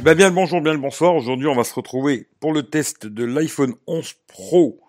Eh 0.00 0.02
ben 0.02 0.14
bien 0.14 0.30
le 0.30 0.34
bonjour, 0.34 0.62
bien 0.62 0.72
le 0.72 0.78
bonsoir. 0.78 1.14
Aujourd'hui, 1.14 1.46
on 1.46 1.54
va 1.54 1.62
se 1.62 1.74
retrouver 1.74 2.26
pour 2.40 2.54
le 2.54 2.62
test 2.62 3.06
de 3.06 3.22
l'iPhone 3.22 3.74
11 3.86 4.14
Pro 4.28 4.80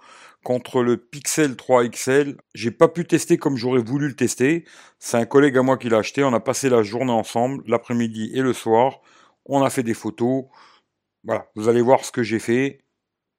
contre 0.42 0.82
le 0.84 0.96
Pixel 0.96 1.58
3 1.58 1.90
XL. 1.90 2.38
J'ai 2.56 2.72
pas 2.72 2.88
pu 2.88 3.04
tester 3.04 3.38
comme 3.38 3.58
j'aurais 3.58 3.82
voulu 3.82 4.08
le 4.08 4.16
tester. 4.16 4.64
C'est 5.00 5.18
un 5.18 5.26
collègue 5.26 5.58
à 5.58 5.64
moi 5.64 5.78
qui 5.78 5.90
l'a 5.90 5.98
acheté. 5.98 6.24
On 6.24 6.34
a 6.34 6.40
passé 6.40 6.70
la 6.70 6.82
journée 6.82 7.12
ensemble, 7.12 7.62
l'après-midi 7.68 8.32
et 8.34 8.40
le 8.40 8.54
soir. 8.54 9.02
On 9.46 9.62
a 9.64 9.70
fait 9.70 9.84
des 9.84 9.94
photos. 9.94 10.46
Voilà, 11.26 11.46
vous 11.56 11.68
allez 11.68 11.82
voir 11.82 12.06
ce 12.06 12.14
que 12.14 12.24
j'ai 12.24 12.40
fait. 12.40 12.80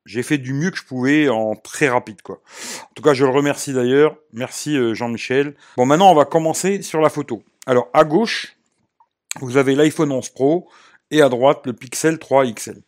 J'ai 0.04 0.22
fait 0.22 0.36
du 0.36 0.52
mieux 0.52 0.72
que 0.72 0.76
je 0.76 0.84
pouvais 0.84 1.30
en 1.30 1.54
très 1.56 1.88
rapide 1.88 2.20
quoi. 2.20 2.42
En 2.82 2.92
tout 2.94 3.02
cas, 3.02 3.14
je 3.14 3.24
le 3.24 3.30
remercie 3.30 3.72
d'ailleurs. 3.72 4.18
Merci 4.34 4.76
euh, 4.76 4.92
Jean-Michel. 4.92 5.54
Bon, 5.78 5.86
maintenant 5.86 6.12
on 6.12 6.14
va 6.14 6.26
commencer 6.26 6.82
sur 6.82 7.00
la 7.00 7.08
photo. 7.08 7.42
Alors 7.64 7.88
à 7.94 8.04
gauche, 8.04 8.58
vous 9.40 9.56
avez 9.56 9.74
l'iPhone 9.74 10.12
11 10.12 10.28
Pro 10.28 10.68
et 11.12 11.22
à 11.22 11.28
droite 11.28 11.60
le 11.66 11.74
Pixel 11.74 12.18
3 12.18 12.46
XL. 12.46 12.82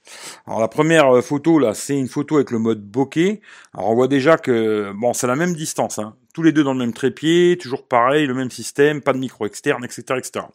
Alors 0.47 0.59
la 0.59 0.67
première 0.67 1.15
euh, 1.15 1.21
photo 1.21 1.61
là, 1.61 1.75
c'est 1.75 1.97
une 1.97 2.09
photo 2.09 2.37
avec 2.37 2.51
le 2.51 2.59
mode 2.59 2.83
bokeh. 2.83 3.41
Alors 3.75 3.91
on 3.91 3.95
voit 3.95 4.09
déjà 4.09 4.39
que 4.39 4.93
bon, 4.97 5.13
c'est 5.13 5.29
la 5.29 5.37
même 5.37 5.55
distance, 5.55 5.99
hein. 6.01 6.17
tous 6.33 6.43
les 6.43 6.51
deux 6.51 6.65
dans 6.65 6.73
le 6.73 6.79
même 6.79 6.95
trépied, 6.95 7.57
toujours 7.61 7.87
pareil, 7.87 8.27
le 8.27 8.35
même 8.35 8.51
système, 8.51 9.03
pas 9.03 9.13
de 9.13 9.19
micro 9.19 9.47
externe, 9.47 9.85
etc., 9.85 10.03
etc. 10.17 10.47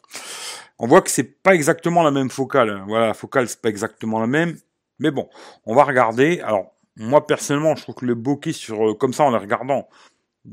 On 0.79 0.87
voit 0.87 1.01
que 1.01 1.11
c'est 1.11 1.41
pas 1.41 1.53
exactement 1.55 2.03
la 2.03 2.11
même 2.11 2.29
focale. 2.29 2.69
Hein. 2.69 2.85
Voilà, 2.87 3.07
la 3.07 3.13
focale 3.13 3.47
c'est 3.47 3.61
pas 3.61 3.69
exactement 3.69 4.19
la 4.19 4.27
même, 4.27 4.57
mais 4.97 5.11
bon, 5.11 5.29
on 5.65 5.75
va 5.75 5.83
regarder. 5.83 6.41
Alors 6.41 6.73
moi 6.97 7.27
personnellement, 7.27 7.75
je 7.75 7.83
trouve 7.83 7.95
que 7.95 8.05
le 8.05 8.15
bokeh 8.15 8.51
sur 8.51 8.89
euh, 8.89 8.93
comme 8.95 9.13
ça 9.13 9.23
en 9.23 9.31
les 9.31 9.37
regardant, 9.37 9.87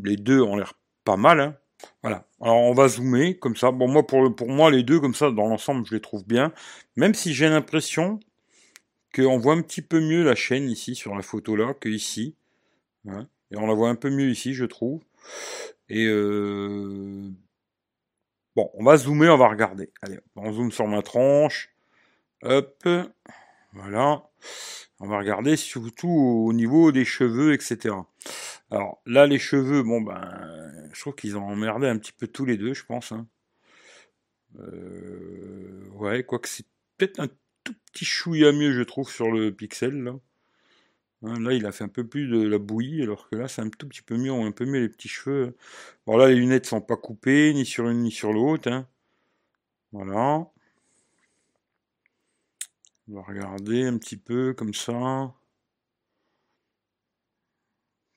les 0.05 0.17
deux 0.17 0.43
ont 0.43 0.57
l'air 0.57 0.75
pas 1.05 1.17
mal. 1.17 1.41
Hein. 1.41 1.55
Voilà. 2.03 2.27
Alors 2.41 2.57
on 2.57 2.73
va 2.73 2.89
zoomer 2.89 3.39
comme 3.39 3.57
ça. 3.57 3.71
Bon 3.71 3.89
moi 3.89 4.07
pour, 4.07 4.35
pour 4.35 4.49
moi 4.49 4.71
les 4.71 4.83
deux 4.83 5.01
comme 5.01 5.15
ça 5.15 5.31
dans 5.31 5.49
l'ensemble 5.49 5.87
je 5.87 5.95
les 5.95 6.01
trouve 6.01 6.25
bien. 6.27 6.53
Même 6.97 7.15
si 7.15 7.35
j'ai 7.35 7.49
l'impression 7.49 8.21
qu'on 9.15 9.39
voit 9.39 9.55
un 9.55 9.63
petit 9.63 9.83
peu 9.83 10.01
mieux 10.01 10.23
la 10.23 10.35
chaîne 10.35 10.69
ici 10.69 10.95
sur 10.95 11.15
la 11.15 11.23
photo 11.23 11.57
là 11.57 11.75
que 11.75 11.89
ici. 11.89 12.35
Hein. 13.09 13.29
Et 13.51 13.57
on 13.57 13.67
la 13.67 13.75
voit 13.75 13.89
un 13.89 13.95
peu 13.95 14.11
mieux 14.11 14.31
ici 14.31 14.55
je 14.55 14.65
trouve. 14.65 15.03
Et 15.89 16.07
euh... 16.07 17.29
bon 18.55 18.71
on 18.75 18.85
va 18.85 18.97
zoomer, 18.97 19.29
on 19.29 19.39
va 19.39 19.49
regarder. 19.49 19.91
Allez 20.03 20.19
on 20.37 20.53
zoome 20.53 20.73
sur 20.73 20.87
ma 20.87 21.03
tranche. 21.03 21.71
Hop. 22.43 22.89
Voilà. 23.73 24.23
On 24.99 25.09
va 25.09 25.19
regarder 25.19 25.57
surtout 25.57 26.09
au 26.09 26.53
niveau 26.55 26.91
des 26.91 27.05
cheveux, 27.05 27.53
etc. 27.53 27.95
Alors 28.71 29.01
là, 29.07 29.27
les 29.27 29.39
cheveux, 29.39 29.83
bon 29.83 30.01
ben, 30.01 30.89
je 30.93 31.01
trouve 31.01 31.15
qu'ils 31.15 31.37
ont 31.37 31.45
emmerdé 31.47 31.87
un 31.87 31.99
petit 31.99 32.13
peu 32.13 32.27
tous 32.27 32.45
les 32.45 32.57
deux, 32.57 32.75
je 32.75 32.85
pense. 32.85 33.13
Hein. 33.13 33.27
Euh, 34.59 35.85
ouais, 35.95 36.25
quoique 36.25 36.49
c'est 36.49 36.67
peut-être 36.97 37.21
un 37.21 37.29
tout 37.65 37.75
petit 37.93 38.05
chouïa 38.05 38.53
mieux, 38.53 38.73
je 38.73 38.83
trouve, 38.83 39.11
sur 39.11 39.31
le 39.31 39.53
pixel 39.53 40.03
là. 40.03 40.15
Hein, 41.23 41.51
il 41.51 41.67
a 41.67 41.73
fait 41.73 41.85
un 41.85 41.89
peu 41.89 42.07
plus 42.07 42.29
de 42.29 42.43
la 42.43 42.59
bouillie, 42.59 43.03
alors 43.03 43.29
que 43.29 43.37
là, 43.37 43.49
c'est 43.49 43.63
un 43.63 43.71
tout 43.71 43.89
petit 43.89 44.03
peu 44.03 44.17
mieux, 44.17 44.31
on 44.31 44.47
un 44.47 44.53
peu 44.53 44.65
mieux 44.67 44.81
les 44.81 44.89
petits 44.89 45.09
cheveux. 45.09 45.57
Bon 46.07 46.17
là, 46.17 46.29
les 46.29 46.37
lunettes 46.37 46.67
sont 46.67 46.81
pas 46.81 46.97
coupées, 46.97 47.53
ni 47.55 47.65
sur 47.67 47.89
une 47.89 48.03
ni 48.03 48.11
sur 48.11 48.33
l'autre. 48.33 48.71
Hein. 48.71 48.87
Voilà. 49.93 50.47
On 53.09 53.15
va 53.15 53.23
regarder 53.23 53.85
un 53.85 53.99
petit 53.99 54.17
peu 54.17 54.53
comme 54.55 54.75
ça. 54.75 55.33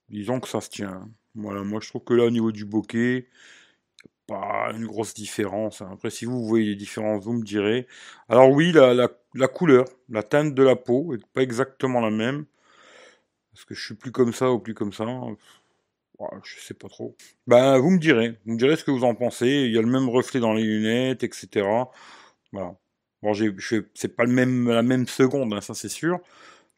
Disons 0.09 0.39
que 0.39 0.47
ça 0.47 0.61
se 0.61 0.69
tient. 0.69 1.09
Voilà, 1.35 1.63
moi 1.63 1.79
je 1.81 1.89
trouve 1.89 2.03
que 2.03 2.13
là 2.13 2.25
au 2.25 2.31
niveau 2.31 2.51
du 2.51 2.65
bokeh, 2.65 3.27
pas 4.27 4.71
une 4.73 4.85
grosse 4.85 5.13
différence. 5.13 5.81
Hein. 5.81 5.89
Après, 5.93 6.09
si 6.09 6.25
vous 6.25 6.45
voyez 6.45 6.65
les 6.67 6.75
différences, 6.75 7.23
vous 7.23 7.33
me 7.33 7.43
direz. 7.43 7.87
Alors 8.29 8.51
oui, 8.51 8.71
la, 8.71 9.47
couleur, 9.47 9.85
la 10.09 10.23
teinte 10.23 10.53
de 10.53 10.63
la 10.63 10.75
peau 10.75 11.13
est 11.15 11.25
pas 11.33 11.41
exactement 11.41 11.99
la 12.01 12.11
même. 12.11 12.45
Est-ce 13.53 13.65
que 13.65 13.75
je 13.75 13.83
suis 13.83 13.95
plus 13.95 14.11
comme 14.11 14.33
ça 14.33 14.51
ou 14.51 14.59
plus 14.59 14.73
comme 14.73 14.93
ça? 14.93 15.05
Je 16.43 16.59
sais 16.59 16.73
pas 16.73 16.89
trop. 16.89 17.15
Ben, 17.47 17.77
vous 17.79 17.89
me 17.91 17.97
direz. 17.97 18.37
Vous 18.45 18.53
me 18.53 18.57
direz 18.57 18.75
ce 18.75 18.83
que 18.83 18.91
vous 18.91 19.03
en 19.03 19.15
pensez. 19.15 19.47
Il 19.47 19.71
y 19.73 19.77
a 19.77 19.81
le 19.81 19.87
même 19.87 20.09
reflet 20.09 20.39
dans 20.39 20.53
les 20.53 20.63
lunettes, 20.63 21.23
etc. 21.23 21.67
Voilà. 22.51 22.75
Bon, 23.21 23.33
c'est 23.95 24.15
pas 24.15 24.23
le 24.23 24.31
même, 24.31 24.69
la 24.69 24.83
même 24.83 25.07
seconde, 25.07 25.53
hein, 25.53 25.61
ça 25.61 25.73
c'est 25.73 25.89
sûr. 25.89 26.19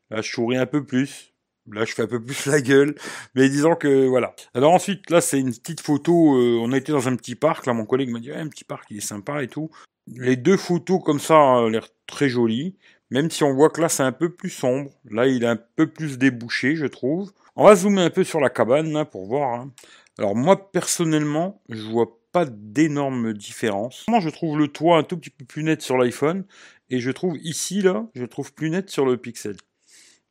Là, 0.09 0.22
je 0.22 0.31
souris 0.31 0.58
un 0.58 0.66
peu 0.66 0.86
plus. 0.86 1.31
Là, 1.70 1.86
je 1.86 1.94
fais 1.94 2.04
un 2.04 2.08
peu 2.08 2.24
plus 2.24 2.46
la 2.46 2.62
gueule. 2.62 2.96
Mais 3.36 3.50
disons 3.50 3.76
que 3.76 4.08
voilà. 4.08 4.36
Alors 4.54 4.74
ensuite, 4.74 5.10
là, 5.10 5.22
c'est 5.22 5.40
une 5.40 5.54
petite 5.54 5.82
photo. 5.82 6.36
Euh, 6.38 6.60
on 6.62 6.72
a 6.72 6.78
été 6.78 6.92
dans 6.92 7.08
un 7.08 7.16
petit 7.16 7.36
parc. 7.36 7.66
Là, 7.66 7.74
mon 7.74 7.86
collègue 7.86 8.10
m'a 8.10 8.20
dit, 8.20 8.32
un 8.32 8.48
petit 8.48 8.64
parc, 8.64 8.86
il 8.90 8.98
est 8.98 9.02
sympa 9.02 9.44
et 9.44 9.48
tout. 9.48 9.70
Les 10.08 10.36
deux 10.36 10.58
photos 10.58 11.02
comme 11.04 11.20
ça 11.20 11.36
ont 11.36 11.68
l'air 11.68 11.88
très 12.08 12.30
jolies. 12.30 12.76
Même 13.12 13.30
si 13.30 13.44
on 13.44 13.54
voit 13.54 13.70
que 13.70 13.82
là, 13.82 13.90
c'est 13.90 14.04
un 14.04 14.14
peu 14.14 14.30
plus 14.30 14.50
sombre. 14.50 14.92
Là, 15.10 15.28
il 15.28 15.44
est 15.44 15.48
un 15.48 15.60
peu 15.76 15.88
plus 15.88 16.18
débouché, 16.18 16.76
je 16.76 16.86
trouve. 16.86 17.32
On 17.56 17.66
va 17.66 17.76
zoomer 17.76 18.02
un 18.02 18.10
peu 18.10 18.24
sur 18.24 18.40
la 18.40 18.50
cabane, 18.50 18.94
là, 18.94 19.04
pour 19.04 19.28
voir. 19.28 19.60
Hein. 19.60 19.72
Alors 20.18 20.36
moi, 20.36 20.72
personnellement, 20.72 21.62
je 21.70 21.82
vois 21.84 22.18
pas 22.32 22.46
d'énormes 22.46 23.34
différences. 23.34 24.06
Moi, 24.08 24.20
je 24.20 24.30
trouve 24.30 24.58
le 24.58 24.68
toit 24.68 24.98
un 24.98 25.04
tout 25.04 25.18
petit 25.18 25.30
peu 25.30 25.46
plus 25.46 25.64
net 25.64 25.82
sur 25.82 25.98
l'iPhone, 25.98 26.46
et 26.90 27.00
je 27.00 27.12
trouve 27.12 27.38
ici, 27.38 27.82
là, 27.82 28.06
je 28.16 28.26
trouve 28.26 28.54
plus 28.54 28.70
net 28.70 28.90
sur 28.90 29.06
le 29.06 29.18
Pixel. 29.18 29.58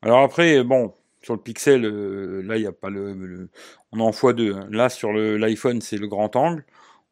Alors 0.02 0.20
après, 0.20 0.64
bon, 0.64 0.94
sur 1.22 1.34
le 1.34 1.40
Pixel, 1.40 1.84
euh, 1.84 2.42
là, 2.42 2.56
il 2.56 2.62
n'y 2.62 2.66
a 2.66 2.72
pas 2.72 2.90
le, 2.90 3.48
On 3.92 3.98
est 3.98 4.02
en 4.02 4.10
x2. 4.10 4.54
Hein. 4.54 4.68
Là, 4.70 4.88
sur 4.88 5.12
l'iPhone, 5.12 5.80
c'est 5.80 5.98
le 5.98 6.08
grand 6.08 6.34
angle. 6.36 6.64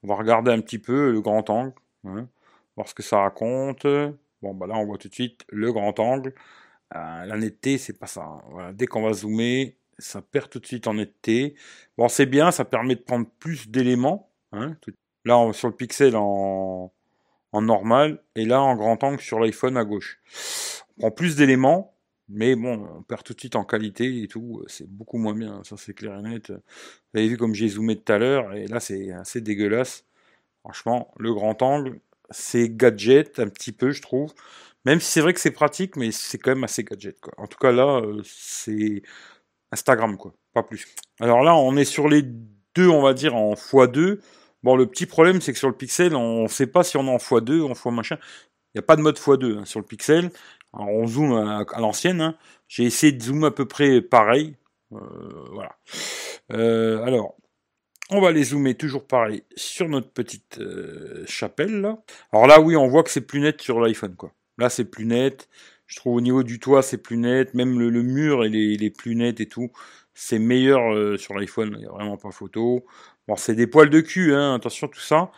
On 0.02 0.08
va 0.08 0.14
regarder 0.14 0.50
un 0.50 0.60
petit 0.60 0.78
peu 0.78 1.10
le 1.10 1.20
grand 1.20 1.48
angle, 1.50 1.74
hein, 2.04 2.28
voir 2.76 2.88
ce 2.88 2.94
que 2.94 3.02
ça 3.02 3.20
raconte. 3.20 3.86
Bon, 4.42 4.54
bah 4.54 4.66
là, 4.66 4.76
on 4.76 4.86
voit 4.86 4.98
tout 4.98 5.08
de 5.08 5.14
suite 5.14 5.44
le 5.48 5.72
grand 5.72 5.98
angle. 5.98 6.34
Euh, 6.94 7.24
la 7.26 7.36
netteté, 7.36 7.78
c'est 7.78 7.98
pas 7.98 8.06
ça. 8.06 8.22
Hein. 8.22 8.72
Dès 8.72 8.86
qu'on 8.86 9.02
va 9.02 9.12
zoomer, 9.12 9.76
ça 9.98 10.22
perd 10.22 10.48
tout 10.48 10.60
de 10.60 10.66
suite 10.66 10.86
en 10.86 10.94
netteté. 10.94 11.54
Bon, 11.96 12.08
c'est 12.08 12.26
bien, 12.26 12.50
ça 12.50 12.64
permet 12.64 12.94
de 12.94 13.00
prendre 13.00 13.26
plus 13.38 13.68
d'éléments. 13.68 14.30
Là, 15.24 15.52
sur 15.52 15.68
le 15.68 15.74
Pixel 15.74 16.16
en 16.16 16.92
normal, 17.52 18.22
et 18.36 18.44
là 18.44 18.62
en 18.62 18.76
grand 18.76 19.02
angle 19.02 19.20
sur 19.20 19.40
l'iPhone 19.40 19.76
à 19.76 19.84
gauche. 19.84 20.20
On 20.96 21.00
prend 21.00 21.10
plus 21.10 21.36
d'éléments, 21.36 21.97
mais 22.28 22.56
bon, 22.56 22.88
on 22.98 23.02
perd 23.02 23.22
tout 23.22 23.34
de 23.34 23.40
suite 23.40 23.56
en 23.56 23.64
qualité 23.64 24.22
et 24.22 24.28
tout, 24.28 24.62
c'est 24.66 24.88
beaucoup 24.88 25.18
moins 25.18 25.34
bien, 25.34 25.62
ça 25.64 25.76
c'est 25.76 25.94
clair 25.94 26.18
et 26.18 26.22
net. 26.22 26.50
Vous 26.50 27.18
avez 27.20 27.28
vu 27.28 27.36
comme 27.36 27.54
j'ai 27.54 27.68
zoomé 27.68 27.96
tout 27.96 28.12
à 28.12 28.18
l'heure, 28.18 28.54
et 28.54 28.66
là 28.66 28.80
c'est 28.80 29.12
assez 29.12 29.40
dégueulasse. 29.40 30.04
Franchement, 30.62 31.12
le 31.18 31.32
grand 31.32 31.62
angle, 31.62 32.00
c'est 32.30 32.68
gadget 32.68 33.38
un 33.38 33.48
petit 33.48 33.72
peu, 33.72 33.90
je 33.90 34.02
trouve. 34.02 34.34
Même 34.84 35.00
si 35.00 35.10
c'est 35.10 35.20
vrai 35.20 35.34
que 35.34 35.40
c'est 35.40 35.50
pratique, 35.50 35.96
mais 35.96 36.10
c'est 36.12 36.38
quand 36.38 36.50
même 36.50 36.64
assez 36.64 36.84
gadget, 36.84 37.20
quoi. 37.20 37.32
En 37.38 37.46
tout 37.46 37.58
cas, 37.58 37.72
là, 37.72 38.00
euh, 38.00 38.22
c'est 38.24 39.02
Instagram, 39.72 40.16
quoi. 40.16 40.34
Pas 40.54 40.62
plus. 40.62 40.86
Alors 41.20 41.42
là, 41.42 41.54
on 41.54 41.76
est 41.76 41.84
sur 41.84 42.08
les 42.08 42.22
deux, 42.22 42.88
on 42.88 43.02
va 43.02 43.14
dire, 43.14 43.34
en 43.34 43.54
x2. 43.54 44.20
Bon, 44.62 44.76
le 44.76 44.86
petit 44.86 45.06
problème, 45.06 45.40
c'est 45.40 45.52
que 45.52 45.58
sur 45.58 45.68
le 45.68 45.76
Pixel, 45.76 46.16
on 46.16 46.44
ne 46.44 46.48
sait 46.48 46.66
pas 46.66 46.84
si 46.84 46.96
on 46.96 47.06
est 47.06 47.10
en 47.10 47.16
x2 47.18 47.60
ou 47.60 47.66
en 47.68 47.72
x 47.72 47.84
machin. 47.86 48.18
Il 48.74 48.78
n'y 48.78 48.80
a 48.80 48.82
pas 48.82 48.96
de 48.96 49.02
mode 49.02 49.18
x2 49.18 49.58
hein, 49.58 49.64
sur 49.64 49.80
le 49.80 49.86
Pixel. 49.86 50.30
On 50.72 51.06
zoome 51.06 51.32
à, 51.32 51.80
l'ancienne. 51.80 52.20
Hein. 52.20 52.36
J'ai 52.68 52.84
essayé 52.84 53.12
de 53.12 53.22
zoomer 53.22 53.46
à 53.46 53.50
peu 53.54 53.66
près 53.66 54.02
pareil. 54.02 54.56
Euh, 54.92 54.98
voilà. 55.52 55.76
Euh, 56.52 57.02
alors, 57.04 57.36
on 58.10 58.20
va 58.20 58.32
les 58.32 58.44
zoomer 58.44 58.74
toujours 58.76 59.06
pareil 59.06 59.44
sur 59.56 59.88
notre 59.88 60.10
petite 60.10 60.58
euh, 60.60 61.24
chapelle. 61.26 61.80
Là. 61.80 61.98
Alors 62.32 62.46
là, 62.46 62.60
oui, 62.60 62.76
on 62.76 62.88
voit 62.88 63.02
que 63.02 63.10
c'est 63.10 63.26
plus 63.26 63.40
net 63.40 63.60
sur 63.60 63.80
l'iPhone. 63.80 64.16
Là, 64.58 64.70
c'est 64.70 64.84
plus 64.84 65.06
net. 65.06 65.48
Je 65.86 65.96
trouve 65.96 66.16
au 66.16 66.20
niveau 66.20 66.42
du 66.42 66.60
toit, 66.60 66.82
c'est 66.82 66.98
plus 66.98 67.16
net. 67.16 67.54
Même 67.54 67.78
le, 67.78 68.02
mur, 68.02 68.44
il 68.46 68.82
est, 68.82 68.90
plus 68.90 69.14
net 69.14 69.40
et 69.40 69.48
tout. 69.48 69.70
C'est 70.14 70.38
meilleur 70.38 71.18
sur 71.18 71.34
l'iPhone. 71.34 71.72
Il 71.74 71.80
n'y 71.80 71.86
a 71.86 71.90
vraiment 71.90 72.16
pas 72.16 72.30
photo. 72.30 72.84
Bon, 73.26 73.36
c'est 73.36 73.54
des 73.54 73.66
poils 73.66 73.90
de 73.90 74.00
cul, 74.00 74.34
hein, 74.34 74.54
attention 74.54 74.88
tout 74.88 75.00
ça. 75.00 75.30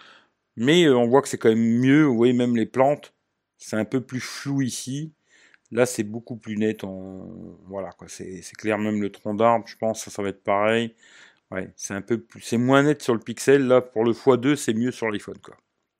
Mais 0.56 0.88
on 0.88 1.06
voit 1.06 1.22
que 1.22 1.28
c'est 1.28 1.38
quand 1.38 1.50
même 1.50 1.80
mieux. 1.80 2.04
Vous 2.04 2.16
voyez, 2.16 2.32
même 2.32 2.56
les 2.56 2.66
plantes, 2.66 3.14
c'est 3.58 3.76
un 3.76 3.84
peu 3.84 4.00
plus 4.00 4.20
flou 4.20 4.62
ici. 4.62 5.12
Là, 5.72 5.86
c'est 5.86 6.02
beaucoup 6.02 6.36
plus 6.36 6.56
net. 6.56 6.82
Voilà, 7.68 7.90
quoi. 7.92 8.08
C'est, 8.08 8.42
clair. 8.58 8.78
Même 8.78 9.00
le 9.00 9.10
tronc 9.10 9.34
d'arbre, 9.34 9.66
je 9.68 9.76
pense, 9.76 10.02
ça, 10.02 10.10
ça 10.10 10.22
va 10.22 10.30
être 10.30 10.42
pareil. 10.42 10.94
C'est 11.76 11.94
un 11.94 12.00
peu 12.00 12.18
plus, 12.18 12.40
c'est 12.40 12.58
moins 12.58 12.82
net 12.84 13.02
sur 13.02 13.14
le 13.14 13.20
Pixel. 13.20 13.66
Là, 13.66 13.80
pour 13.80 14.04
le 14.04 14.12
x2, 14.12 14.54
c'est 14.56 14.74
mieux 14.74 14.92
sur 14.92 15.10
l'iPhone. 15.10 15.36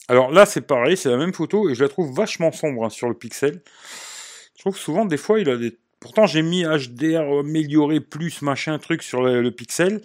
Alors 0.09 0.31
là, 0.31 0.47
c'est 0.47 0.61
pareil, 0.61 0.97
c'est 0.97 1.11
la 1.11 1.17
même 1.17 1.35
photo 1.35 1.69
et 1.69 1.75
je 1.75 1.83
la 1.83 1.89
trouve 1.89 2.15
vachement 2.15 2.53
sombre 2.53 2.85
hein, 2.85 2.91
sur 2.91 3.09
le 3.09 3.15
Pixel. 3.15 3.63
Je 4.57 4.61
trouve 4.61 4.77
souvent, 4.77 5.05
des 5.07 5.17
fois, 5.17 5.41
il 5.41 5.49
a 5.51 5.57
des. 5.57 5.77
Pourtant, 5.99 6.27
j'ai 6.27 6.43
mis 6.43 6.65
HDR 6.65 7.41
amélioré 7.41 8.01
plus 8.01 8.43
machin 8.43 8.79
truc 8.79 9.03
sur 9.03 9.23
le 9.23 9.51
Pixel. 9.51 10.01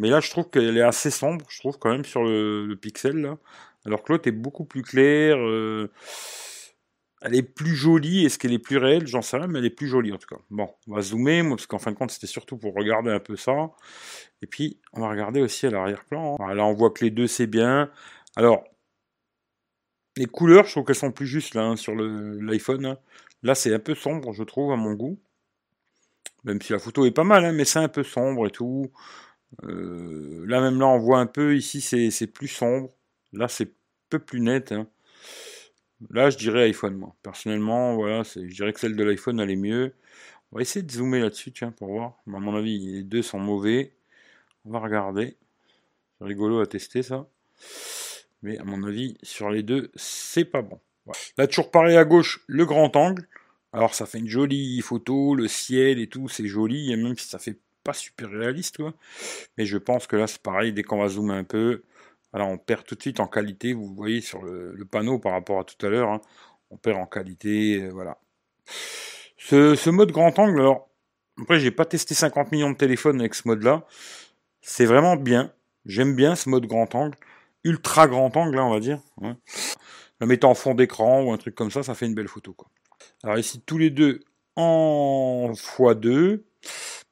Mais 0.00 0.08
là, 0.08 0.20
je 0.20 0.30
trouve 0.30 0.48
qu'elle 0.48 0.78
est 0.78 0.82
assez 0.82 1.10
sombre, 1.10 1.44
je 1.50 1.58
trouve 1.58 1.78
quand 1.78 1.90
même 1.90 2.06
sur 2.06 2.24
le, 2.24 2.74
pixel. 2.80 3.36
Alors 3.84 4.02
que 4.02 4.12
l'autre 4.12 4.28
est 4.28 4.32
beaucoup 4.32 4.64
plus 4.64 4.82
claire. 4.82 5.36
Euh, 5.36 5.90
elle 7.22 7.34
est 7.34 7.42
plus 7.42 7.74
jolie. 7.74 8.24
Est-ce 8.24 8.38
qu'elle 8.38 8.52
est 8.52 8.58
plus 8.58 8.78
réelle? 8.78 9.06
J'en 9.06 9.22
sais 9.22 9.36
rien, 9.36 9.46
mais 9.46 9.58
elle 9.58 9.66
est 9.66 9.70
plus 9.70 9.88
jolie 9.88 10.12
en 10.12 10.18
tout 10.18 10.28
cas. 10.28 10.40
Bon, 10.50 10.68
on 10.88 10.94
va 10.94 11.02
zoomer, 11.02 11.48
parce 11.48 11.66
qu'en 11.66 11.78
fin 11.78 11.92
de 11.92 11.96
compte, 11.96 12.10
c'était 12.10 12.26
surtout 12.26 12.56
pour 12.56 12.74
regarder 12.74 13.10
un 13.10 13.20
peu 13.20 13.36
ça. 13.36 13.70
Et 14.42 14.46
puis, 14.46 14.80
on 14.92 15.00
va 15.00 15.08
regarder 15.08 15.40
aussi 15.42 15.66
à 15.66 15.70
l'arrière-plan. 15.70 16.36
Hein. 16.40 16.54
Là, 16.54 16.64
on 16.64 16.72
voit 16.72 16.90
que 16.90 17.04
les 17.04 17.10
deux, 17.10 17.26
c'est 17.26 17.46
bien. 17.46 17.90
Alors, 18.36 18.64
les 20.16 20.26
couleurs, 20.26 20.66
je 20.66 20.72
trouve 20.72 20.84
qu'elles 20.84 20.96
sont 20.96 21.12
plus 21.12 21.26
justes 21.26 21.54
là 21.54 21.62
hein, 21.62 21.76
sur 21.76 21.94
l'iPhone. 21.94 22.86
Hein. 22.86 22.98
Là, 23.42 23.54
c'est 23.54 23.72
un 23.74 23.78
peu 23.78 23.94
sombre, 23.94 24.32
je 24.32 24.42
trouve, 24.42 24.72
à 24.72 24.76
mon 24.76 24.94
goût. 24.94 25.18
Même 26.44 26.60
si 26.62 26.72
la 26.72 26.78
photo 26.78 27.04
est 27.04 27.10
pas 27.10 27.24
mal, 27.24 27.52
mais 27.54 27.64
c'est 27.64 27.78
un 27.78 27.88
peu 27.88 28.02
sombre 28.02 28.46
et 28.46 28.50
tout. 28.50 28.90
Euh, 29.64 30.44
là, 30.46 30.60
même 30.60 30.78
là, 30.78 30.86
on 30.86 30.98
voit 30.98 31.18
un 31.18 31.26
peu. 31.26 31.56
Ici, 31.56 31.80
c'est 31.80 32.26
plus 32.26 32.48
sombre. 32.48 32.90
Là, 33.32 33.48
c'est 33.48 33.68
un 33.68 34.08
peu 34.08 34.18
plus 34.18 34.40
net. 34.40 34.74
Là, 36.08 36.30
je 36.30 36.38
dirais 36.38 36.64
iPhone, 36.64 36.96
moi. 36.96 37.14
Personnellement, 37.22 37.94
voilà, 37.94 38.22
je 38.22 38.40
dirais 38.40 38.72
que 38.72 38.80
celle 38.80 38.96
de 38.96 39.04
l'iPhone, 39.04 39.38
elle 39.38 39.54
mieux. 39.56 39.92
On 40.50 40.56
va 40.56 40.62
essayer 40.62 40.82
de 40.84 40.90
zoomer 40.90 41.20
là-dessus, 41.20 41.52
tiens, 41.52 41.70
pour 41.70 41.88
voir. 41.88 42.14
À 42.26 42.38
mon 42.40 42.56
avis, 42.56 42.78
les 42.78 43.02
deux 43.02 43.22
sont 43.22 43.38
mauvais. 43.38 43.92
On 44.64 44.70
va 44.70 44.78
regarder. 44.78 45.36
C'est 46.18 46.24
rigolo 46.24 46.60
à 46.60 46.66
tester, 46.66 47.02
ça. 47.02 47.28
Mais 48.42 48.58
à 48.58 48.64
mon 48.64 48.82
avis, 48.84 49.16
sur 49.22 49.50
les 49.50 49.62
deux, 49.62 49.90
c'est 49.94 50.46
pas 50.46 50.62
bon. 50.62 50.80
Là, 51.36 51.46
toujours 51.46 51.70
pareil 51.70 51.96
à 51.96 52.04
gauche, 52.04 52.40
le 52.46 52.64
grand 52.64 52.94
angle. 52.96 53.26
Alors, 53.72 53.94
ça 53.94 54.06
fait 54.06 54.18
une 54.18 54.28
jolie 54.28 54.80
photo, 54.80 55.34
le 55.34 55.48
ciel 55.48 55.98
et 55.98 56.06
tout, 56.06 56.28
c'est 56.28 56.46
joli, 56.46 56.92
et 56.92 56.96
même 56.96 57.16
si 57.16 57.28
ça 57.28 57.38
fait 57.38 57.58
pas 57.84 57.92
super 57.92 58.30
réaliste, 58.30 58.78
quoi. 58.78 58.94
Mais 59.56 59.66
je 59.66 59.78
pense 59.78 60.06
que 60.06 60.16
là, 60.16 60.26
c'est 60.26 60.42
pareil, 60.42 60.72
dès 60.72 60.82
qu'on 60.82 60.98
va 60.98 61.08
zoomer 61.08 61.34
un 61.34 61.44
peu, 61.44 61.82
alors 62.32 62.48
on 62.48 62.58
perd 62.58 62.84
tout 62.84 62.94
de 62.94 63.02
suite 63.02 63.20
en 63.20 63.26
qualité, 63.26 63.72
vous 63.72 63.94
voyez 63.94 64.20
sur 64.20 64.42
le, 64.42 64.84
panneau 64.90 65.18
par 65.18 65.32
rapport 65.32 65.60
à 65.60 65.64
tout 65.64 65.84
à 65.84 65.88
l'heure, 65.88 66.10
hein. 66.10 66.20
on 66.70 66.76
perd 66.76 66.98
en 66.98 67.06
qualité, 67.06 67.82
euh, 67.82 67.90
voilà. 67.90 68.18
Ce, 69.36 69.90
mode 69.90 70.12
grand 70.12 70.38
angle, 70.38 70.60
alors, 70.60 70.88
après 71.40 71.58
j'ai 71.58 71.70
pas 71.70 71.84
testé 71.84 72.14
50 72.14 72.52
millions 72.52 72.70
de 72.70 72.76
téléphones 72.76 73.20
avec 73.20 73.34
ce 73.34 73.48
mode-là, 73.48 73.84
c'est 74.60 74.84
vraiment 74.84 75.16
bien, 75.16 75.52
j'aime 75.86 76.14
bien 76.14 76.36
ce 76.36 76.48
mode 76.48 76.66
grand 76.66 76.94
angle, 76.94 77.16
ultra 77.64 78.06
grand 78.06 78.36
angle, 78.36 78.56
là, 78.56 78.64
on 78.64 78.70
va 78.70 78.80
dire. 78.80 79.00
Hein. 79.22 79.36
Le 80.20 80.26
mettant 80.26 80.50
en 80.50 80.54
fond 80.54 80.74
d'écran 80.74 81.22
ou 81.22 81.32
un 81.32 81.38
truc 81.38 81.54
comme 81.54 81.70
ça, 81.70 81.82
ça 81.82 81.94
fait 81.94 82.06
une 82.06 82.14
belle 82.14 82.28
photo, 82.28 82.52
quoi. 82.52 82.68
Alors 83.22 83.38
ici, 83.38 83.62
tous 83.64 83.78
les 83.78 83.90
deux 83.90 84.20
en 84.56 85.52
x2, 85.52 86.42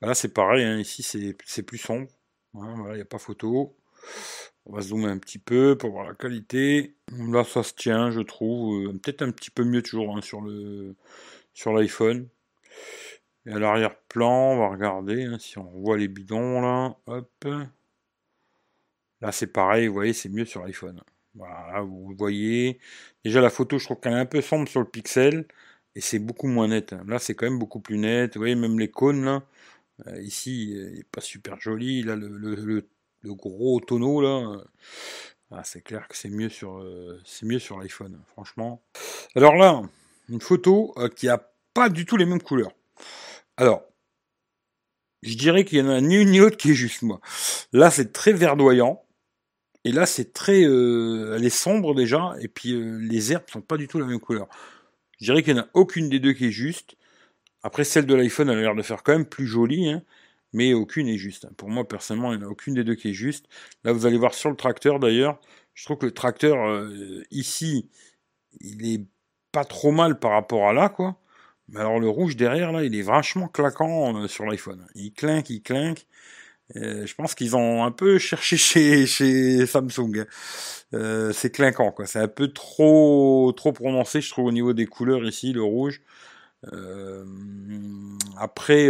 bah 0.01 0.09
là 0.09 0.15
c'est 0.15 0.33
pareil, 0.33 0.65
hein. 0.65 0.79
ici 0.79 1.03
c'est 1.03 1.63
plus 1.63 1.79
sombre, 1.79 2.09
il 2.55 2.95
n'y 2.95 3.01
a 3.01 3.05
pas 3.05 3.19
photo. 3.19 3.77
On 4.69 4.75
va 4.77 4.83
zoomer 4.83 5.09
un 5.11 5.19
petit 5.19 5.39
peu 5.39 5.77
pour 5.79 5.91
voir 5.91 6.07
la 6.07 6.15
qualité. 6.15 6.95
Là, 7.13 7.43
ça 7.45 7.63
se 7.63 7.75
tient, 7.75 8.11
je 8.11 8.21
trouve. 8.21 8.89
Euh, 8.89 8.93
peut-être 8.93 9.23
un 9.23 9.31
petit 9.31 9.51
peu 9.51 9.65
mieux 9.65 9.83
toujours 9.83 10.17
hein, 10.17 10.21
sur 10.23 10.41
le 10.43 10.95
sur 11.55 11.73
l'iPhone. 11.73 12.29
Et 13.47 13.53
à 13.53 13.59
l'arrière-plan, 13.59 14.53
on 14.53 14.59
va 14.59 14.69
regarder 14.69 15.25
hein, 15.25 15.39
si 15.39 15.59
on 15.59 15.65
voit 15.65 15.97
les 15.99 16.09
bidons 16.09 16.61
là. 16.61 16.97
Hop. 17.07 17.47
Là, 19.21 19.33
c'est 19.33 19.49
pareil, 19.49 19.89
vous 19.89 19.95
voyez, 19.95 20.13
c'est 20.13 20.29
mieux 20.29 20.45
sur 20.45 20.65
l'iPhone. 20.65 21.01
Voilà, 21.35 21.81
vous 21.83 22.15
voyez. 22.17 22.79
Déjà, 23.25 23.41
la 23.41 23.51
photo, 23.51 23.79
je 23.79 23.85
trouve 23.85 24.01
qu'elle 24.01 24.13
est 24.13 24.17
un 24.17 24.27
peu 24.27 24.41
sombre 24.41 24.69
sur 24.69 24.81
le 24.81 24.87
pixel. 24.89 25.47
Et 25.95 26.01
c'est 26.01 26.19
beaucoup 26.19 26.47
moins 26.49 26.69
net. 26.69 26.93
Hein. 26.93 27.05
Là, 27.09 27.19
c'est 27.19 27.35
quand 27.35 27.47
même 27.47 27.59
beaucoup 27.59 27.81
plus 27.81 27.99
net. 27.99 28.35
Vous 28.35 28.41
voyez, 28.41 28.55
même 28.55 28.79
les 28.79 28.91
cônes, 28.91 29.25
là. 29.25 29.43
Euh, 30.07 30.21
ici, 30.23 30.71
il 30.71 30.95
n'est 30.99 31.05
pas 31.05 31.21
super 31.21 31.61
joli. 31.61 32.03
Là, 32.03 32.17
le, 32.17 32.29
le 32.29 32.89
gros 33.25 33.81
tonneau 33.81 34.21
là. 34.21 34.51
Euh, 34.51 34.65
ah, 35.51 35.63
c'est 35.65 35.81
clair 35.81 36.07
que 36.09 36.17
c'est 36.17 36.29
mieux 36.29 36.51
sur, 36.51 36.79
euh, 36.79 37.21
sur 37.25 37.79
l'iPhone, 37.79 38.21
franchement. 38.27 38.83
Alors 39.35 39.55
là, 39.55 39.83
une 40.29 40.41
photo 40.41 40.93
euh, 40.99 41.09
qui 41.09 41.29
a 41.29 41.51
pas 41.73 41.89
du 41.89 42.05
tout 42.05 42.17
les 42.17 42.27
mêmes 42.27 42.43
couleurs. 42.43 42.73
Alors, 43.57 43.83
je 45.23 45.35
dirais 45.37 45.65
qu'il 45.65 45.79
y 45.79 45.83
en 45.83 45.89
a 45.89 46.01
ni 46.01 46.17
une 46.17 46.31
ni 46.31 46.39
l'autre 46.39 46.59
qui 46.59 46.73
est 46.73 46.75
juste 46.75 47.03
moi. 47.03 47.21
Là, 47.73 47.91
c'est 47.91 48.13
très 48.13 48.33
verdoyant. 48.33 49.03
Et 49.85 49.93
là, 49.93 50.05
c'est 50.07 50.33
très, 50.33 50.63
elle 50.63 51.45
est 51.45 51.51
sombre 51.51 51.95
déjà. 51.95 52.35
Et 52.41 52.49
puis 52.49 52.73
les 53.01 53.33
herbes 53.33 53.49
sont 53.51 53.63
pas 53.63 53.77
du 53.79 53.89
tout 53.89 53.99
la 53.99 54.07
même 54.07 54.21
couleur. 54.21 54.49
Je 55.19 55.25
dirais 55.27 55.43
qu'il 55.43 55.55
n'y 55.55 55.61
en 55.61 55.65
a 55.65 55.69
aucune 55.73 56.11
des 56.11 56.21
deux 56.21 56.35
qui 56.35 56.47
est 56.47 56.53
juste. 56.53 56.97
Après, 57.63 57.85
celle 57.85 58.07
de 58.07 58.15
l'iPhone, 58.15 58.51
elle 58.51 58.59
a 58.59 58.61
l'air 58.61 58.75
de 58.75 58.83
faire 58.83 59.03
quand 59.03 59.13
même 59.13 59.27
plus 59.27 59.47
jolie. 59.47 59.89
Hein 59.89 60.03
mais 60.53 60.75
aucune 60.75 61.09
est 61.09 61.19
juste. 61.19 61.47
Pour 61.57 61.69
moi, 61.69 61.87
personnellement, 61.87 62.33
il 62.33 62.39
n'y 62.39 62.45
en 62.45 62.49
a 62.49 62.51
aucune 62.51 62.75
des 62.75 62.85
deux 62.85 62.95
qui 62.95 63.11
est 63.11 63.15
juste. 63.15 63.47
Là, 63.85 63.93
vous 63.93 64.07
allez 64.07 64.19
voir 64.19 64.35
sur 64.35 64.51
le 64.51 64.57
tracteur, 64.57 64.99
d'ailleurs, 64.99 65.41
je 65.75 65.85
trouve 65.85 65.99
que 65.99 66.07
le 66.07 66.13
tracteur, 66.13 66.57
euh, 66.67 67.23
ici, 67.31 67.89
il 68.61 68.87
est 68.95 69.05
pas 69.53 69.65
trop 69.65 69.93
mal 69.93 70.19
par 70.19 70.33
rapport 70.33 70.69
à 70.69 70.73
là, 70.73 70.89
quoi. 70.89 71.21
Mais 71.69 71.81
alors, 71.81 72.01
le 72.01 72.09
rouge 72.09 72.37
derrière, 72.37 72.73
là, 72.73 72.85
il 72.85 72.95
est 72.97 73.03
vachement 73.03 73.49
claquant 73.49 74.17
euh, 74.25 74.29
sur 74.29 74.45
l'iPhone. 74.47 74.87
Il 74.95 75.13
clinque, 75.13 75.51
il 75.51 75.63
clinque. 75.63 76.07
Euh, 76.77 77.07
je 77.07 77.15
pense 77.15 77.35
qu'ils 77.35 77.57
ont 77.57 77.85
un 77.85 77.93
peu 77.93 78.19
cherché 78.19 78.57
chez, 78.57 79.07
chez 79.07 79.67
Samsung. 79.67 80.27
c'est 81.33 81.53
clinquant, 81.53 81.93
quoi. 81.93 82.07
C'est 82.07 82.21
un 82.21 82.29
peu 82.29 82.49
trop, 82.53 83.53
trop 83.57 83.73
prononcé, 83.73 84.21
je 84.21 84.31
trouve, 84.31 84.47
au 84.47 84.53
niveau 84.53 84.73
des 84.73 84.87
couleurs 84.87 85.25
ici, 85.25 85.53
le 85.53 85.63
rouge. 85.63 86.03
après, 88.37 88.89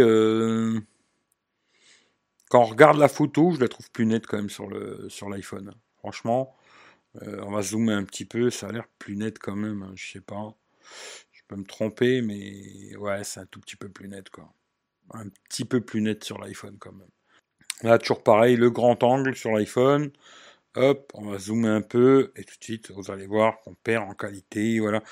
quand 2.49 2.61
on 2.61 2.65
regarde 2.65 2.97
la 2.97 3.07
photo, 3.07 3.51
je 3.53 3.59
la 3.59 3.67
trouve 3.67 3.89
plus 3.91 4.05
nette 4.05 4.27
quand 4.27 4.37
même 4.37 4.49
sur 4.49 4.67
le 4.67 5.07
sur 5.09 5.29
l'iPhone. 5.29 5.73
Franchement, 5.99 6.55
euh, 7.21 7.41
on 7.45 7.51
va 7.51 7.61
zoomer 7.61 7.93
un 7.93 8.03
petit 8.03 8.25
peu, 8.25 8.49
ça 8.49 8.67
a 8.67 8.71
l'air 8.71 8.87
plus 8.99 9.15
net 9.15 9.39
quand 9.39 9.55
même. 9.55 9.83
Hein, 9.83 9.93
je 9.95 10.11
sais 10.13 10.21
pas, 10.21 10.55
je 11.31 11.41
peux 11.47 11.55
me 11.55 11.65
tromper, 11.65 12.21
mais 12.21 12.95
ouais, 12.97 13.23
c'est 13.23 13.39
un 13.41 13.45
tout 13.45 13.59
petit 13.61 13.75
peu 13.75 13.89
plus 13.89 14.09
net 14.09 14.29
quoi. 14.29 14.51
Un 15.13 15.29
petit 15.49 15.65
peu 15.65 15.81
plus 15.81 16.01
net 16.01 16.23
sur 16.23 16.39
l'iPhone 16.39 16.77
quand 16.79 16.93
même. 16.93 17.09
Là, 17.83 17.97
toujours 17.99 18.23
pareil, 18.23 18.55
le 18.57 18.69
grand 18.71 19.01
angle 19.03 19.35
sur 19.35 19.51
l'iPhone. 19.51 20.11
Hop, 20.75 21.11
on 21.15 21.25
va 21.31 21.39
zoomer 21.39 21.69
un 21.69 21.81
peu 21.81 22.31
et 22.35 22.43
tout 22.43 22.55
de 22.59 22.63
suite, 22.63 22.91
vous 22.91 23.11
allez 23.11 23.25
voir 23.27 23.61
qu'on 23.61 23.73
perd 23.75 24.03
en 24.09 24.13
qualité. 24.13 24.79
Voilà. 24.79 25.03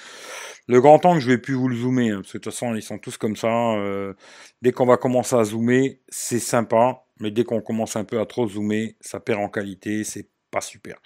Le 0.67 0.81
grand 0.81 1.03
angle, 1.05 1.19
je 1.19 1.29
vais 1.29 1.37
plus 1.39 1.55
vous 1.55 1.67
le 1.67 1.75
zoomer 1.75 2.11
hein, 2.11 2.21
parce 2.21 2.33
que 2.33 2.37
de 2.37 2.43
toute 2.43 2.53
façon, 2.53 2.75
ils 2.75 2.83
sont 2.83 2.99
tous 2.99 3.17
comme 3.17 3.35
ça. 3.35 3.73
Euh, 3.75 4.13
dès 4.61 4.71
qu'on 4.71 4.85
va 4.85 4.97
commencer 4.97 5.35
à 5.35 5.43
zoomer, 5.45 6.01
c'est 6.09 6.39
sympa 6.39 7.06
mais 7.19 7.31
dès 7.31 7.43
qu'on 7.43 7.61
commence 7.61 7.95
un 7.95 8.03
peu 8.03 8.19
à 8.19 8.25
trop 8.25 8.47
zoomer, 8.47 8.95
ça 9.01 9.19
perd 9.19 9.39
en 9.39 9.49
qualité, 9.49 10.03
c'est 10.03 10.27
pas 10.51 10.61
super. 10.61 10.97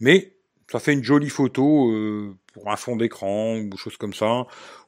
Mais 0.00 0.34
ça 0.70 0.78
fait 0.78 0.92
une 0.92 1.04
jolie 1.04 1.30
photo 1.30 1.90
euh, 1.90 2.36
pour 2.52 2.70
un 2.70 2.76
fond 2.76 2.96
d'écran 2.96 3.56
ou 3.58 3.76
chose 3.76 3.96
comme 3.96 4.14
ça, 4.14 4.46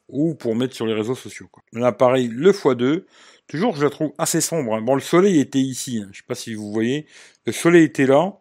ou 0.09 0.35
pour 0.35 0.55
mettre 0.55 0.75
sur 0.75 0.87
les 0.87 0.95
réseaux 0.95 1.15
sociaux. 1.15 1.49
L'appareil, 1.73 2.29
le 2.29 2.53
x2, 2.53 3.05
toujours 3.47 3.77
je 3.77 3.85
la 3.85 3.91
trouve 3.91 4.13
assez 4.19 4.41
sombre. 4.41 4.75
Hein. 4.75 4.83
Bon, 4.83 4.95
le 4.95 5.01
soleil 5.01 5.41
était 5.41 5.59
ici, 5.59 6.03
hein. 6.03 6.09
je 6.13 6.19
sais 6.19 6.25
pas 6.27 6.35
si 6.35 6.55
vous 6.55 6.73
voyez, 6.73 7.07
le 7.47 7.53
soleil 7.53 7.85
était 7.85 8.07
là. 8.07 8.37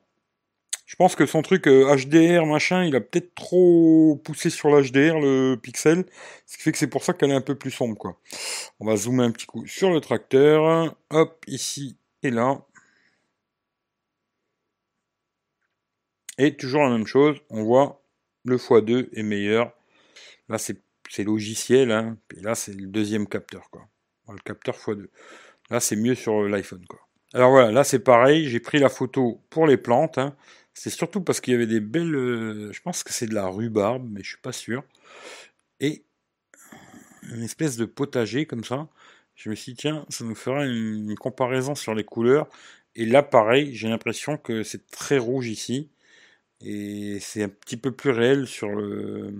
Je 0.85 0.95
pense 0.95 1.15
que 1.15 1.27
son 1.27 1.43
truc 1.43 1.65
HDR 1.65 2.41
euh, 2.41 2.45
machin, 2.45 2.83
il 2.83 2.95
a 2.95 2.99
peut-être 2.99 3.35
trop 3.35 4.19
poussé 4.23 4.49
sur 4.49 4.69
l'HDR 4.69 5.19
le 5.19 5.55
pixel, 5.55 6.05
ce 6.47 6.57
qui 6.57 6.63
fait 6.63 6.71
que 6.71 6.79
c'est 6.79 6.87
pour 6.87 7.03
ça 7.03 7.13
qu'elle 7.13 7.29
est 7.29 7.35
un 7.35 7.41
peu 7.41 7.53
plus 7.53 7.69
sombre 7.69 7.95
quoi. 7.95 8.17
On 8.79 8.87
va 8.87 8.95
zoomer 8.95 9.23
un 9.23 9.31
petit 9.31 9.45
coup 9.45 9.67
sur 9.67 9.91
le 9.91 10.01
tracteur. 10.01 10.95
Hop, 11.11 11.45
ici 11.45 11.98
et 12.23 12.31
là. 12.31 12.65
Et 16.37 16.55
toujours 16.55 16.83
la 16.83 16.89
même 16.91 17.07
chose, 17.07 17.37
on 17.49 17.63
voit 17.63 18.01
le 18.45 18.57
x2 18.57 19.09
est 19.13 19.23
meilleur. 19.23 19.73
Là, 20.47 20.57
c'est 20.57 20.77
logiciel, 21.23 21.91
hein. 21.91 22.17
et 22.35 22.41
là, 22.41 22.55
c'est 22.55 22.73
le 22.73 22.87
deuxième 22.87 23.27
capteur. 23.27 23.69
Le 24.27 24.37
capteur 24.43 24.75
x2. 24.75 25.07
Là, 25.69 25.79
c'est 25.79 25.95
mieux 25.95 26.15
sur 26.15 26.43
l'iPhone, 26.43 26.85
quoi. 26.87 26.99
Alors 27.33 27.51
voilà, 27.51 27.71
là, 27.71 27.83
c'est 27.83 27.99
pareil, 27.99 28.49
j'ai 28.49 28.59
pris 28.59 28.79
la 28.79 28.89
photo 28.89 29.43
pour 29.51 29.67
les 29.67 29.77
plantes. 29.77 30.17
Hein. 30.17 30.35
C'est 30.73 30.89
surtout 30.89 31.21
parce 31.21 31.41
qu'il 31.41 31.51
y 31.53 31.55
avait 31.55 31.67
des 31.67 31.79
belles... 31.79 32.15
Euh, 32.15 32.71
je 32.71 32.81
pense 32.81 33.03
que 33.03 33.13
c'est 33.13 33.27
de 33.27 33.35
la 33.35 33.47
rhubarbe, 33.47 34.07
mais 34.09 34.23
je 34.23 34.29
suis 34.29 34.41
pas 34.41 34.51
sûr. 34.51 34.83
Et 35.79 36.03
une 37.31 37.43
espèce 37.43 37.77
de 37.77 37.85
potager, 37.85 38.47
comme 38.47 38.63
ça 38.63 38.87
je 39.39 39.49
me 39.49 39.55
suis 39.55 39.71
dit, 39.71 39.77
tiens, 39.77 40.05
ça 40.09 40.25
nous 40.25 40.35
fera 40.35 40.65
une, 40.65 41.15
comparaison 41.15 41.73
sur 41.73 41.95
les 41.95 42.03
couleurs. 42.03 42.49
Et 42.95 43.05
là, 43.05 43.23
pareil, 43.23 43.73
j'ai 43.73 43.87
l'impression 43.87 44.37
que 44.37 44.63
c'est 44.63 44.87
très 44.87 45.17
rouge 45.17 45.47
ici. 45.47 45.89
Et 46.61 47.19
c'est 47.21 47.43
un 47.43 47.49
petit 47.49 47.77
peu 47.77 47.93
plus 47.93 48.11
réel 48.11 48.47
sur 48.47 48.69
le, 48.69 49.33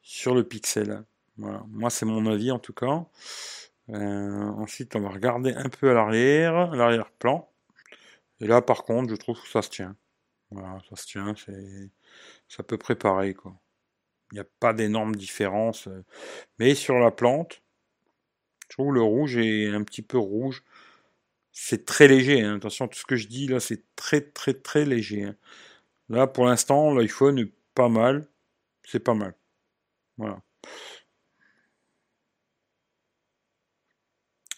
sur 0.00 0.34
le 0.34 0.44
pixel. 0.44 1.04
Voilà. 1.38 1.64
Moi, 1.70 1.90
c'est 1.90 2.06
mon 2.06 2.24
avis 2.26 2.52
en 2.52 2.60
tout 2.60 2.72
cas. 2.72 3.04
Euh, 3.90 3.96
ensuite, 3.98 4.94
on 4.94 5.00
va 5.00 5.08
regarder 5.08 5.52
un 5.54 5.68
peu 5.68 5.90
à 5.90 5.94
l'arrière, 5.94 6.70
l'arrière-plan. 6.72 7.50
Et 8.40 8.46
là, 8.46 8.62
par 8.62 8.84
contre, 8.84 9.10
je 9.10 9.16
trouve 9.16 9.42
que 9.42 9.48
ça 9.48 9.62
se 9.62 9.70
tient. 9.70 9.96
Voilà, 10.52 10.78
ça 10.88 10.94
se 10.94 11.06
tient, 11.06 11.34
c'est 11.36 12.60
à 12.60 12.62
peu 12.62 12.78
près 12.78 12.94
pareil. 12.94 13.34
Il 14.30 14.34
n'y 14.34 14.40
a 14.40 14.46
pas 14.60 14.72
d'énormes 14.72 15.16
différences. 15.16 15.88
Mais 16.60 16.76
sur 16.76 17.00
la 17.00 17.10
plante, 17.10 17.61
je 18.72 18.76
trouve 18.78 18.94
le 18.94 19.02
rouge 19.02 19.36
est 19.36 19.68
un 19.68 19.84
petit 19.84 20.00
peu 20.00 20.16
rouge. 20.16 20.64
C'est 21.52 21.84
très 21.84 22.08
léger, 22.08 22.40
hein. 22.40 22.56
attention, 22.56 22.88
tout 22.88 22.98
ce 22.98 23.04
que 23.04 23.16
je 23.16 23.28
dis 23.28 23.46
là, 23.46 23.60
c'est 23.60 23.82
très 23.96 24.22
très 24.22 24.54
très 24.54 24.86
léger. 24.86 25.24
Hein. 25.24 25.36
Là, 26.08 26.26
pour 26.26 26.46
l'instant, 26.46 26.94
l'iPhone 26.94 27.38
est 27.38 27.52
pas 27.74 27.90
mal. 27.90 28.26
C'est 28.84 29.00
pas 29.00 29.12
mal. 29.12 29.34
Voilà. 30.16 30.40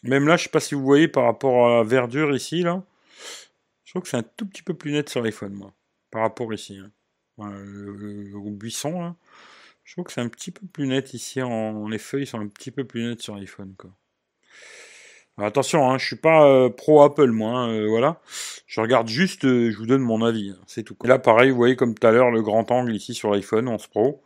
Même 0.04 0.28
là, 0.28 0.36
je 0.36 0.44
sais 0.44 0.48
pas 0.48 0.60
si 0.60 0.76
vous 0.76 0.84
voyez 0.84 1.08
par 1.08 1.24
rapport 1.24 1.66
à 1.66 1.78
la 1.78 1.82
verdure 1.82 2.36
ici, 2.36 2.62
là. 2.62 2.84
Je 3.84 3.92
trouve 3.92 4.02
que 4.02 4.08
c'est 4.08 4.16
un 4.16 4.22
tout 4.22 4.46
petit 4.46 4.62
peu 4.62 4.74
plus 4.74 4.92
net 4.92 5.08
sur 5.08 5.22
l'iPhone, 5.22 5.54
moi. 5.54 5.74
Par 6.12 6.22
rapport 6.22 6.54
ici. 6.54 6.78
Hein. 6.78 6.92
le, 7.38 8.50
buisson. 8.50 9.16
Je 9.82 9.94
trouve 9.94 10.04
que 10.04 10.12
c'est 10.12 10.20
un 10.20 10.28
petit 10.28 10.52
peu 10.52 10.66
plus 10.68 10.86
net 10.86 11.14
ici. 11.14 11.42
En... 11.42 11.88
Les 11.88 11.98
feuilles 11.98 12.28
sont 12.28 12.38
un 12.38 12.46
petit 12.46 12.70
peu 12.70 12.84
plus 12.84 13.02
nettes 13.02 13.22
sur 13.22 13.34
l'iPhone. 13.34 13.74
Quoi. 13.76 13.90
Attention, 15.38 15.90
hein, 15.90 15.98
je 15.98 16.06
suis 16.06 16.16
pas 16.16 16.46
euh, 16.46 16.70
pro 16.70 17.02
Apple, 17.02 17.30
moi. 17.30 17.50
Hein, 17.50 17.70
euh, 17.70 17.88
voilà. 17.88 18.20
Je 18.66 18.80
regarde 18.80 19.08
juste, 19.08 19.44
euh, 19.44 19.70
je 19.70 19.76
vous 19.76 19.86
donne 19.86 20.02
mon 20.02 20.22
avis. 20.22 20.50
Hein, 20.50 20.62
c'est 20.66 20.82
tout. 20.82 20.96
Et 21.04 21.08
là, 21.08 21.18
pareil, 21.18 21.50
vous 21.50 21.56
voyez 21.56 21.76
comme 21.76 21.94
tout 21.94 22.06
à 22.06 22.12
l'heure 22.12 22.30
le 22.30 22.42
grand 22.42 22.70
angle 22.70 22.94
ici 22.94 23.14
sur 23.14 23.30
l'iPhone 23.32 23.68
11 23.68 23.86
Pro. 23.88 24.22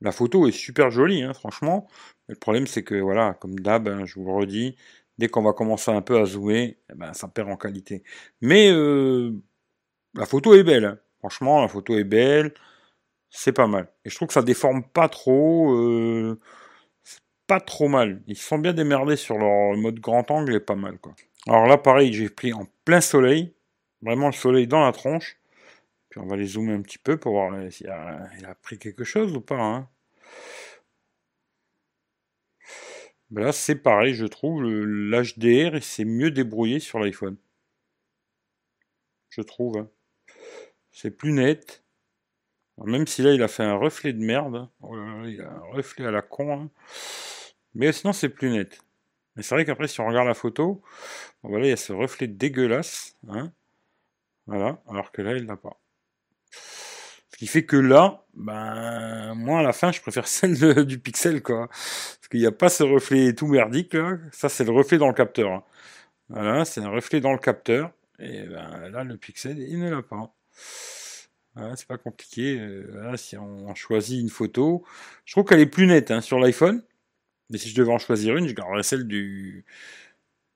La 0.00 0.12
photo 0.12 0.46
est 0.48 0.52
super 0.52 0.90
jolie, 0.90 1.22
hein, 1.22 1.34
franchement. 1.34 1.88
le 2.28 2.36
problème, 2.36 2.66
c'est 2.66 2.82
que, 2.82 2.96
voilà, 2.96 3.34
comme 3.34 3.58
d'hab, 3.58 4.04
je 4.04 4.14
vous 4.16 4.26
le 4.26 4.32
redis, 4.32 4.76
dès 5.18 5.28
qu'on 5.28 5.42
va 5.42 5.52
commencer 5.52 5.90
un 5.90 6.02
peu 6.02 6.18
à 6.18 6.26
zoomer, 6.26 6.78
eh 6.90 6.94
ben, 6.94 7.12
ça 7.14 7.28
perd 7.28 7.50
en 7.50 7.56
qualité. 7.56 8.02
Mais 8.42 8.70
la 10.14 10.26
photo 10.26 10.54
est 10.54 10.64
belle. 10.64 11.00
Franchement, 11.20 11.62
la 11.62 11.68
photo 11.68 11.96
est 11.96 12.04
belle 12.04 12.52
c'est 13.36 13.52
pas 13.52 13.66
mal. 13.66 13.88
Et 14.04 14.10
je 14.10 14.14
trouve 14.14 14.28
que 14.28 14.34
ça 14.34 14.42
déforme 14.42 14.84
pas 14.84 15.08
trop. 15.08 15.74
Pas 17.46 17.60
trop 17.60 17.88
mal. 17.88 18.22
Ils 18.26 18.36
sont 18.36 18.58
bien 18.58 18.72
démerdés 18.72 19.16
sur 19.16 19.38
leur 19.38 19.76
mode 19.76 20.00
grand 20.00 20.30
angle 20.30 20.54
et 20.54 20.60
pas 20.60 20.76
mal 20.76 20.98
quoi. 20.98 21.14
Alors 21.46 21.66
là, 21.66 21.76
pareil, 21.76 22.12
j'ai 22.12 22.30
pris 22.30 22.52
en 22.52 22.66
plein 22.84 23.00
soleil. 23.00 23.54
Vraiment 24.02 24.26
le 24.26 24.32
soleil 24.32 24.66
dans 24.66 24.84
la 24.84 24.92
tronche. 24.92 25.38
Puis 26.08 26.20
on 26.20 26.26
va 26.26 26.36
les 26.36 26.46
zoomer 26.46 26.74
un 26.74 26.82
petit 26.82 26.98
peu 26.98 27.18
pour 27.18 27.32
voir 27.32 27.72
s'il 27.72 27.88
a, 27.88 28.28
a 28.46 28.54
pris 28.54 28.78
quelque 28.78 29.04
chose 29.04 29.34
ou 29.34 29.40
pas. 29.40 29.60
Hein. 29.60 29.88
Ben 33.30 33.44
là, 33.44 33.52
c'est 33.52 33.76
pareil, 33.76 34.14
je 34.14 34.26
trouve. 34.26 34.62
L'HDR, 34.62 35.82
c'est 35.82 36.04
mieux 36.04 36.30
débrouillé 36.30 36.78
sur 36.80 36.98
l'iPhone. 36.98 37.36
Je 39.28 39.42
trouve. 39.42 39.78
Hein. 39.78 39.90
C'est 40.92 41.10
plus 41.10 41.32
net 41.32 41.83
même 42.82 43.06
si 43.06 43.22
là, 43.22 43.32
il 43.32 43.42
a 43.42 43.48
fait 43.48 43.62
un 43.62 43.76
reflet 43.76 44.12
de 44.12 44.24
merde. 44.24 44.68
Oh 44.82 44.96
il 45.24 45.40
a 45.40 45.50
un 45.50 45.72
reflet 45.72 46.06
à 46.06 46.10
la 46.10 46.22
con. 46.22 46.52
Hein. 46.52 46.70
Mais 47.74 47.92
sinon, 47.92 48.12
c'est 48.12 48.28
plus 48.28 48.50
net. 48.50 48.80
Mais 49.36 49.42
c'est 49.42 49.54
vrai 49.54 49.64
qu'après, 49.64 49.88
si 49.88 50.00
on 50.00 50.06
regarde 50.06 50.28
la 50.28 50.34
photo, 50.34 50.82
voilà, 51.42 51.66
il 51.66 51.70
y 51.70 51.72
a 51.72 51.76
ce 51.76 51.92
reflet 51.92 52.26
dégueulasse. 52.26 53.16
Hein. 53.28 53.52
Voilà, 54.46 54.82
alors 54.88 55.12
que 55.12 55.22
là, 55.22 55.32
il 55.32 55.46
l'a 55.46 55.56
pas. 55.56 55.80
Ce 56.50 57.36
qui 57.38 57.46
fait 57.46 57.64
que 57.64 57.76
là, 57.76 58.24
ben, 58.34 59.34
moi, 59.34 59.60
à 59.60 59.62
la 59.62 59.72
fin, 59.72 59.90
je 59.90 60.00
préfère 60.00 60.28
celle 60.28 60.84
du 60.84 60.98
pixel, 60.98 61.42
quoi. 61.42 61.68
Parce 61.68 62.28
qu'il 62.30 62.40
n'y 62.40 62.46
a 62.46 62.52
pas 62.52 62.68
ce 62.68 62.84
reflet 62.84 63.34
tout 63.34 63.48
merdique, 63.48 63.94
là. 63.94 64.18
Ça, 64.32 64.48
c'est 64.48 64.64
le 64.64 64.72
reflet 64.72 64.98
dans 64.98 65.08
le 65.08 65.14
capteur. 65.14 65.50
Hein. 65.50 65.64
Voilà, 66.28 66.64
c'est 66.64 66.80
un 66.80 66.90
reflet 66.90 67.20
dans 67.20 67.32
le 67.32 67.38
capteur. 67.38 67.92
Et 68.18 68.42
ben, 68.44 68.88
là, 68.90 69.04
le 69.04 69.16
pixel, 69.16 69.58
il 69.58 69.80
ne 69.80 69.90
l'a 69.90 70.02
pas 70.02 70.32
c'est 71.76 71.86
pas 71.86 71.98
compliqué. 71.98 72.58
Euh, 72.58 73.16
si 73.16 73.36
on 73.36 73.74
choisit 73.74 74.20
une 74.20 74.30
photo, 74.30 74.84
je 75.24 75.32
trouve 75.34 75.44
qu'elle 75.44 75.60
est 75.60 75.66
plus 75.66 75.86
nette 75.86 76.10
hein, 76.10 76.20
sur 76.20 76.38
l'iPhone. 76.38 76.82
Mais 77.50 77.58
si 77.58 77.68
je 77.68 77.76
devais 77.76 77.92
en 77.92 77.98
choisir 77.98 78.36
une, 78.36 78.48
je 78.48 78.54
garderais 78.54 78.82
celle 78.82 79.06
du, 79.06 79.64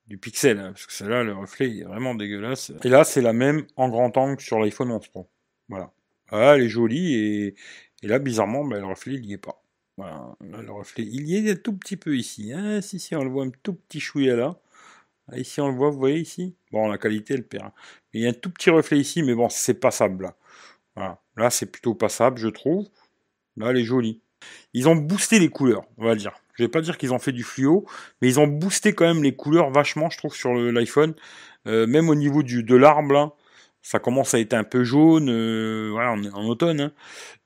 du 0.06 0.18
Pixel, 0.18 0.58
hein, 0.58 0.72
parce 0.72 0.86
que 0.86 0.92
celle-là, 0.92 1.22
le 1.22 1.34
reflet 1.34 1.78
est 1.78 1.84
vraiment 1.84 2.14
dégueulasse. 2.14 2.72
Et 2.82 2.88
là, 2.88 3.04
c'est 3.04 3.20
la 3.20 3.32
même 3.32 3.66
en 3.76 3.88
grand 3.88 4.16
angle 4.16 4.40
sur 4.40 4.58
l'iPhone 4.58 4.90
11 4.90 5.08
Pro. 5.08 5.28
Voilà. 5.68 5.92
Ah, 6.30 6.56
elle 6.56 6.62
est 6.62 6.68
jolie, 6.68 7.14
et, 7.14 7.54
là, 8.02 8.18
bizarrement, 8.18 8.64
bah, 8.64 8.78
le 8.78 8.86
reflet, 8.86 9.14
il 9.14 9.22
n'y 9.22 9.34
est 9.34 9.38
pas. 9.38 9.62
Voilà, 9.96 10.36
le 10.40 10.70
reflet, 10.70 11.04
il 11.04 11.28
y 11.28 11.36
est 11.36 11.50
un 11.50 11.56
tout 11.56 11.76
petit 11.76 11.96
peu 11.96 12.16
ici. 12.16 12.52
Hein. 12.52 12.80
Si, 12.80 13.00
si, 13.00 13.16
on 13.16 13.24
le 13.24 13.30
voit 13.30 13.44
un 13.44 13.50
tout 13.62 13.74
petit 13.74 14.00
chouïa 14.00 14.36
là. 14.36 14.60
Ah, 15.30 15.38
ici, 15.38 15.60
on 15.60 15.68
le 15.68 15.74
voit, 15.74 15.90
vous 15.90 15.98
voyez 15.98 16.20
ici? 16.20 16.56
Bon, 16.72 16.88
la 16.88 16.98
qualité, 16.98 17.34
elle 17.34 17.46
perd. 17.46 17.72
Il 18.12 18.22
y 18.22 18.26
a 18.26 18.30
un 18.30 18.32
tout 18.32 18.50
petit 18.50 18.70
reflet 18.70 18.98
ici, 18.98 19.22
mais 19.22 19.34
bon, 19.34 19.48
c'est 19.50 19.74
passable 19.74 20.24
là. 20.24 20.36
Là, 21.36 21.50
c'est 21.50 21.66
plutôt 21.66 21.94
passable, 21.94 22.38
je 22.38 22.48
trouve. 22.48 22.88
Là, 23.56 23.70
elle 23.70 23.78
est 23.78 23.84
jolie. 23.84 24.20
Ils 24.74 24.88
ont 24.88 24.96
boosté 24.96 25.38
les 25.38 25.48
couleurs, 25.48 25.84
on 25.96 26.04
va 26.04 26.14
dire. 26.14 26.32
Je 26.54 26.64
vais 26.64 26.68
pas 26.68 26.80
dire 26.80 26.98
qu'ils 26.98 27.12
ont 27.12 27.18
fait 27.18 27.32
du 27.32 27.44
fluo, 27.44 27.86
mais 28.20 28.28
ils 28.28 28.40
ont 28.40 28.46
boosté 28.46 28.92
quand 28.92 29.06
même 29.06 29.22
les 29.22 29.34
couleurs 29.34 29.70
vachement, 29.70 30.10
je 30.10 30.18
trouve, 30.18 30.34
sur 30.34 30.54
l'iPhone. 30.54 31.14
Euh, 31.66 31.86
même 31.86 32.08
au 32.08 32.14
niveau 32.14 32.42
du, 32.42 32.62
de 32.62 32.76
l'arbre, 32.76 33.36
ça 33.82 33.98
commence 33.98 34.34
à 34.34 34.40
être 34.40 34.54
un 34.54 34.64
peu 34.64 34.84
jaune. 34.84 35.28
Euh, 35.30 35.90
voilà, 35.92 36.12
en 36.12 36.44
automne. 36.46 36.80
Hein. 36.80 36.92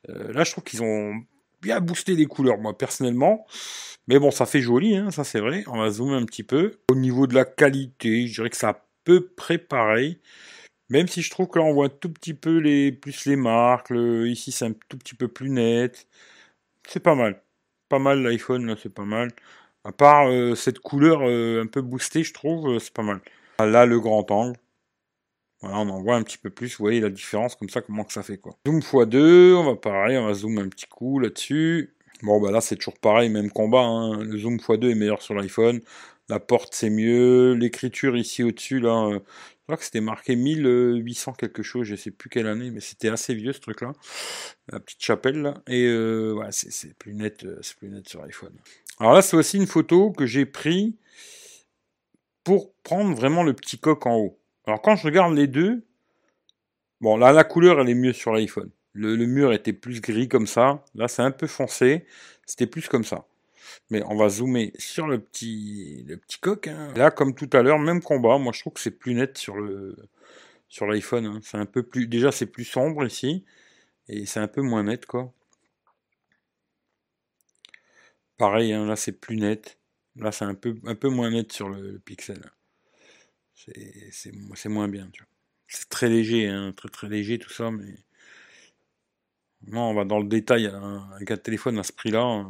Euh, 0.09 0.33
là, 0.33 0.45
je 0.45 0.53
trouve 0.53 0.65
qu'ils 0.65 0.83
ont 0.83 1.15
bien 1.61 1.81
boosté 1.81 2.15
les 2.15 2.27
couleurs, 2.27 2.59
moi, 2.59 2.77
personnellement. 2.77 3.47
Mais 4.09 4.19
bon, 4.19 4.31
ça 4.31 4.47
fait 4.47 4.61
joli, 4.61 4.97
hein, 4.97 5.11
ça 5.11 5.25
c'est 5.25 5.41
vrai. 5.41 5.65
On 5.69 5.79
va 5.79 5.91
zoomer 5.91 6.17
un 6.17 6.25
petit 6.25 6.43
peu. 6.43 6.79
Au 6.91 6.95
niveau 6.95 7.27
de 7.27 7.35
la 7.35 7.45
qualité, 7.45 8.27
je 8.27 8.35
dirais 8.35 8.51
que 8.51 8.57
c'est 8.57 8.67
à 8.67 8.85
peu 9.05 9.27
près. 9.27 9.59
Même 10.93 11.09
si 11.09 11.23
je 11.23 11.31
trouve 11.31 11.49
que 11.49 11.59
là 11.59 11.65
on 11.65 11.73
voit 11.73 11.87
un 11.87 11.89
tout 11.89 12.11
petit 12.13 12.35
peu 12.35 12.59
les, 12.59 12.93
plus 12.93 13.25
les 13.25 13.37
marques, 13.37 13.91
ici 13.91 14.53
c'est 14.53 14.67
un 14.67 14.75
tout 14.91 14.99
petit 14.99 15.15
peu 15.15 15.27
plus 15.27 15.49
net. 15.49 16.07
C'est 16.87 17.01
pas 17.01 17.15
mal. 17.15 17.43
Pas 17.89 17.99
mal 17.99 18.23
l'iPhone 18.23 18.67
là, 18.67 18.75
c'est 18.81 18.93
pas 18.93 19.07
mal. 19.07 19.31
À 19.85 19.93
part 19.93 20.29
euh, 20.29 20.55
cette 20.55 20.81
couleur 20.81 21.23
euh, 21.23 21.63
un 21.63 21.67
peu 21.67 21.81
boostée, 21.81 22.25
je 22.25 22.35
trouve, 22.35 22.75
euh, 22.75 22.79
c'est 22.79 22.93
pas 22.93 23.03
mal. 23.03 23.21
Là 23.59 23.87
le 23.87 24.01
grand 24.01 24.31
angle. 24.31 24.59
Voilà, 25.63 25.79
on 25.79 25.89
en 25.89 26.03
voit 26.03 26.17
un 26.17 26.23
petit 26.25 26.37
peu 26.37 26.51
plus, 26.51 26.77
vous 26.77 26.85
voyez 26.85 27.01
la 27.01 27.09
différence 27.09 27.55
comme 27.57 27.71
ça, 27.71 27.81
comment 27.81 28.05
que 28.05 28.13
ça 28.13 28.23
fait 28.23 28.37
quoi. 28.37 28.59
Zoom 28.67 28.81
x2, 28.81 29.55
on 29.55 29.65
va 29.65 29.77
pareil, 29.77 30.19
on 30.19 30.27
va 30.27 30.35
zoomer 30.35 30.61
un 30.61 30.69
petit 30.69 30.87
coup 30.87 31.21
là-dessus. 31.21 31.95
Bon 32.23 32.39
bah 32.39 32.51
là 32.51 32.61
c'est 32.61 32.77
toujours 32.77 32.99
pareil, 32.99 33.31
même 33.31 33.51
combat, 33.51 33.81
hein. 33.81 34.23
le 34.23 34.37
zoom 34.37 34.57
x2 34.57 34.91
est 34.91 34.95
meilleur 34.95 35.23
sur 35.23 35.35
l'iPhone, 35.35 35.81
la 36.29 36.39
porte 36.39 36.75
c'est 36.75 36.91
mieux, 36.91 37.55
l'écriture 37.55 38.15
ici 38.17 38.43
au-dessus 38.43 38.81
là, 38.81 39.21
je 39.63 39.67
crois 39.67 39.77
que 39.77 39.85
c'était 39.85 40.01
marqué 40.01 40.35
1800 40.35 41.35
quelque 41.35 41.63
chose, 41.63 41.87
je 41.87 41.95
sais 41.95 42.11
plus 42.11 42.29
quelle 42.29 42.49
année, 42.49 42.73
mais 42.73 42.81
c'était 42.81 43.11
assez 43.11 43.33
vieux 43.33 43.53
ce 43.53 43.61
truc-là. 43.61 43.93
La 44.73 44.81
petite 44.81 45.01
chapelle 45.01 45.41
là. 45.41 45.55
Et 45.69 45.85
euh, 45.87 46.35
ouais, 46.35 46.49
c'est 46.51 46.99
plus 46.99 47.15
net, 47.15 47.45
euh, 47.45 47.59
c'est 47.63 47.77
plus 47.77 47.89
net 47.89 48.09
sur 48.09 48.25
iPhone. 48.25 48.53
Alors 48.99 49.15
là, 49.15 49.23
c'est 49.23 49.37
aussi 49.37 49.59
une 49.59 49.69
photo 49.69 50.11
que 50.11 50.27
j'ai 50.27 50.47
pris 50.47 50.97
pour 52.43 52.75
prendre 52.83 53.15
vraiment 53.15 53.45
le 53.45 53.53
petit 53.53 53.79
coq 53.79 54.05
en 54.07 54.17
haut. 54.17 54.41
Alors 54.67 54.83
quand 54.83 54.97
je 54.97 55.05
regarde 55.05 55.35
les 55.35 55.47
deux, 55.47 55.85
bon 57.01 57.17
là 57.17 57.33
la 57.33 57.45
couleur 57.45 57.81
elle 57.81 57.89
est 57.89 57.95
mieux 57.95 58.13
sur 58.13 58.33
l'iPhone. 58.33 58.71
Le, 58.95 59.17
mur 59.27 59.53
était 59.53 59.73
plus 59.73 60.01
gris 60.01 60.29
comme 60.29 60.47
ça. 60.49 60.85
Là 60.95 61.07
c'est 61.07 61.23
un 61.23 61.31
peu 61.31 61.47
foncé. 61.47 62.05
C'était 62.47 62.67
plus 62.67 62.89
comme 62.89 63.05
ça. 63.05 63.27
Mais 63.91 64.03
on 64.05 64.17
va 64.17 64.29
zoomer 64.29 64.73
sur 64.79 65.07
le 65.07 65.21
petit, 65.21 66.05
le 66.07 66.17
petit 66.17 66.39
coq. 66.39 66.69
Hein. 66.69 66.93
Là, 66.97 67.11
comme 67.11 67.35
tout 67.35 67.51
à 67.53 67.63
l'heure, 67.63 67.79
même 67.79 68.03
combat. 68.03 68.39
Moi, 68.39 68.53
je 68.55 68.61
trouve 68.61 68.75
que 68.75 68.81
c'est 68.81 68.91
plus 68.91 69.15
net 69.15 69.39
sur 69.39 69.57
le 69.57 69.97
sur 70.69 70.87
l'iPhone. 70.87 71.27
Hein. 71.27 71.41
C'est 71.43 71.59
un 71.59 71.67
peu 71.67 71.83
plus. 71.83 72.07
Déjà, 72.07 72.33
c'est 72.33 72.47
plus 72.47 72.65
sombre 72.65 73.05
ici, 73.07 73.45
et 74.09 74.27
c'est 74.27 74.41
un 74.41 74.49
peu 74.49 74.63
moins 74.63 74.85
net, 74.85 75.07
quoi. 75.07 75.33
Pareil, 78.37 78.73
hein, 78.73 78.87
là, 78.87 78.97
c'est 78.97 79.13
plus 79.13 79.37
net. 79.37 79.79
Là, 80.17 80.33
c'est 80.33 80.45
un 80.45 80.55
peu 80.55 80.75
un 80.85 80.95
peu 80.95 81.09
moins 81.09 81.31
net 81.31 81.53
sur 81.53 81.69
le, 81.69 81.99
pixel. 81.99 82.41
C'est 83.55 84.69
moins 84.69 84.89
bien. 84.89 85.11
C'est 85.69 85.89
très 85.89 86.09
léger, 86.09 86.51
très 86.77 86.89
très 86.89 87.09
léger 87.09 87.39
tout 87.39 87.51
ça, 87.51 87.71
mais 87.71 87.95
non, 89.67 89.83
on 89.91 89.95
va 89.95 90.05
dans 90.05 90.19
le 90.19 90.27
détail 90.27 90.67
avec 90.67 91.31
un 91.31 91.37
téléphone 91.37 91.79
à 91.79 91.83
ce 91.83 91.93
prix-là 91.93 92.47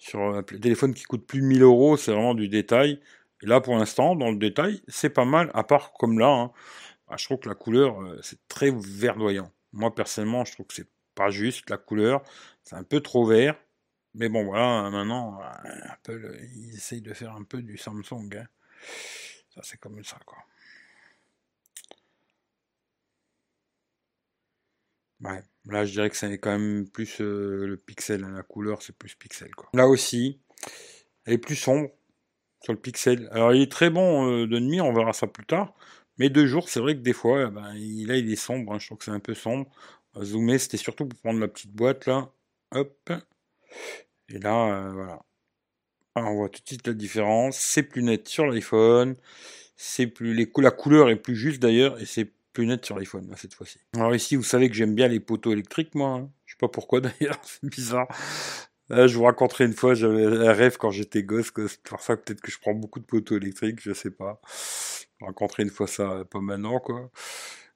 sur 0.00 0.20
un 0.20 0.42
téléphone 0.42 0.94
qui 0.94 1.04
coûte 1.04 1.26
plus 1.26 1.42
de 1.42 1.46
1000 1.46 1.62
euros, 1.62 1.96
c'est 1.98 2.10
vraiment 2.10 2.34
du 2.34 2.48
détail. 2.48 3.00
Et 3.42 3.46
là, 3.46 3.60
pour 3.60 3.76
l'instant, 3.76 4.16
dans 4.16 4.30
le 4.30 4.38
détail, 4.38 4.82
c'est 4.88 5.10
pas 5.10 5.26
mal, 5.26 5.50
à 5.54 5.62
part 5.62 5.92
comme 5.92 6.18
là, 6.18 6.28
hein. 6.28 6.52
bah, 7.06 7.16
je 7.18 7.26
trouve 7.26 7.38
que 7.38 7.48
la 7.48 7.54
couleur, 7.54 8.00
euh, 8.00 8.18
c'est 8.22 8.38
très 8.48 8.70
verdoyant. 8.70 9.52
Moi, 9.72 9.94
personnellement, 9.94 10.44
je 10.46 10.52
trouve 10.52 10.66
que 10.66 10.74
c'est 10.74 10.88
pas 11.14 11.30
juste, 11.30 11.68
la 11.68 11.76
couleur, 11.76 12.22
c'est 12.64 12.76
un 12.76 12.82
peu 12.82 13.00
trop 13.00 13.26
vert. 13.26 13.56
Mais 14.14 14.30
bon, 14.30 14.44
voilà, 14.44 14.88
maintenant, 14.90 15.38
euh, 15.40 15.68
Apple, 15.90 16.38
ils 16.54 16.74
essayent 16.74 17.02
de 17.02 17.12
faire 17.12 17.34
un 17.36 17.44
peu 17.44 17.60
du 17.62 17.76
Samsung. 17.76 18.30
Hein. 18.36 18.46
Ça, 19.54 19.60
c'est 19.62 19.78
comme 19.78 20.02
ça, 20.02 20.18
quoi. 20.24 20.38
Là, 25.20 25.84
je 25.84 25.92
dirais 25.92 26.10
que 26.10 26.16
c'est 26.16 26.38
quand 26.38 26.50
même 26.50 26.88
plus 26.88 27.20
euh, 27.20 27.66
le 27.66 27.76
pixel. 27.76 28.22
La 28.22 28.42
couleur, 28.42 28.82
c'est 28.82 28.96
plus 28.96 29.14
pixel. 29.14 29.50
Là 29.74 29.86
aussi, 29.86 30.40
elle 31.24 31.34
est 31.34 31.38
plus 31.38 31.56
sombre 31.56 31.90
sur 32.62 32.72
le 32.72 32.78
pixel. 32.78 33.28
Alors, 33.32 33.54
il 33.54 33.62
est 33.62 33.70
très 33.70 33.90
bon 33.90 34.30
euh, 34.30 34.46
de 34.46 34.58
nuit, 34.58 34.80
on 34.80 34.92
verra 34.92 35.12
ça 35.12 35.26
plus 35.26 35.44
tard. 35.44 35.74
Mais 36.18 36.28
de 36.28 36.46
jour, 36.46 36.68
c'est 36.68 36.80
vrai 36.80 36.94
que 36.94 37.00
des 37.00 37.12
fois, 37.12 37.46
eh 37.48 37.50
ben, 37.50 37.72
là, 37.72 38.16
il 38.16 38.32
est 38.32 38.36
sombre. 38.36 38.72
Hein, 38.72 38.78
je 38.78 38.86
trouve 38.86 38.98
que 38.98 39.04
c'est 39.04 39.10
un 39.10 39.20
peu 39.20 39.34
sombre. 39.34 39.70
Zoomer, 40.22 40.58
c'était 40.58 40.76
surtout 40.76 41.06
pour 41.06 41.18
prendre 41.20 41.40
la 41.40 41.48
petite 41.48 41.72
boîte 41.72 42.06
là. 42.06 42.30
Hop. 42.72 43.12
Et 44.28 44.38
là, 44.38 44.86
euh, 44.86 44.92
voilà. 44.92 45.22
on 46.16 46.34
voit 46.34 46.48
tout 46.48 46.60
de 46.62 46.66
suite 46.66 46.86
la 46.86 46.94
différence. 46.94 47.56
C'est 47.58 47.82
plus 47.82 48.02
net 48.02 48.28
sur 48.28 48.46
l'iPhone. 48.46 49.16
Plus 50.14 50.46
la 50.58 50.70
couleur 50.70 51.08
est 51.10 51.16
plus 51.16 51.36
juste 51.36 51.62
d'ailleurs 51.62 51.98
et 52.00 52.04
c'est 52.04 52.30
plus 52.52 52.66
net 52.66 52.84
sur 52.84 52.98
l'iPhone 52.98 53.32
cette 53.36 53.54
fois-ci. 53.54 53.78
Alors 53.94 54.14
ici, 54.14 54.36
vous 54.36 54.42
savez 54.42 54.68
que 54.68 54.74
j'aime 54.74 54.94
bien 54.94 55.08
les 55.08 55.20
poteaux 55.20 55.52
électriques, 55.52 55.94
moi. 55.94 56.10
Hein. 56.10 56.30
Je 56.46 56.54
sais 56.54 56.58
pas 56.58 56.68
pourquoi 56.68 57.00
d'ailleurs, 57.20 57.40
c'est 57.42 57.64
bizarre. 57.64 58.08
je 58.90 59.14
vous 59.14 59.24
raconterai 59.24 59.64
une 59.64 59.74
fois, 59.74 59.94
j'avais 59.94 60.24
un 60.24 60.52
rêve 60.52 60.76
quand 60.76 60.90
j'étais 60.90 61.22
gosse, 61.22 61.52
c'est 61.68 61.82
pour 61.82 62.00
ça 62.00 62.16
peut-être 62.16 62.40
que 62.40 62.50
je 62.50 62.58
prends 62.58 62.74
beaucoup 62.74 63.00
de 63.00 63.06
poteaux 63.06 63.36
électriques, 63.36 63.80
je 63.80 63.92
sais 63.92 64.10
pas. 64.10 64.40
Je 65.20 65.24
raconterai 65.26 65.64
une 65.64 65.70
fois 65.70 65.86
ça, 65.86 66.24
pas 66.30 66.40
maintenant, 66.40 66.80
quoi. 66.80 67.10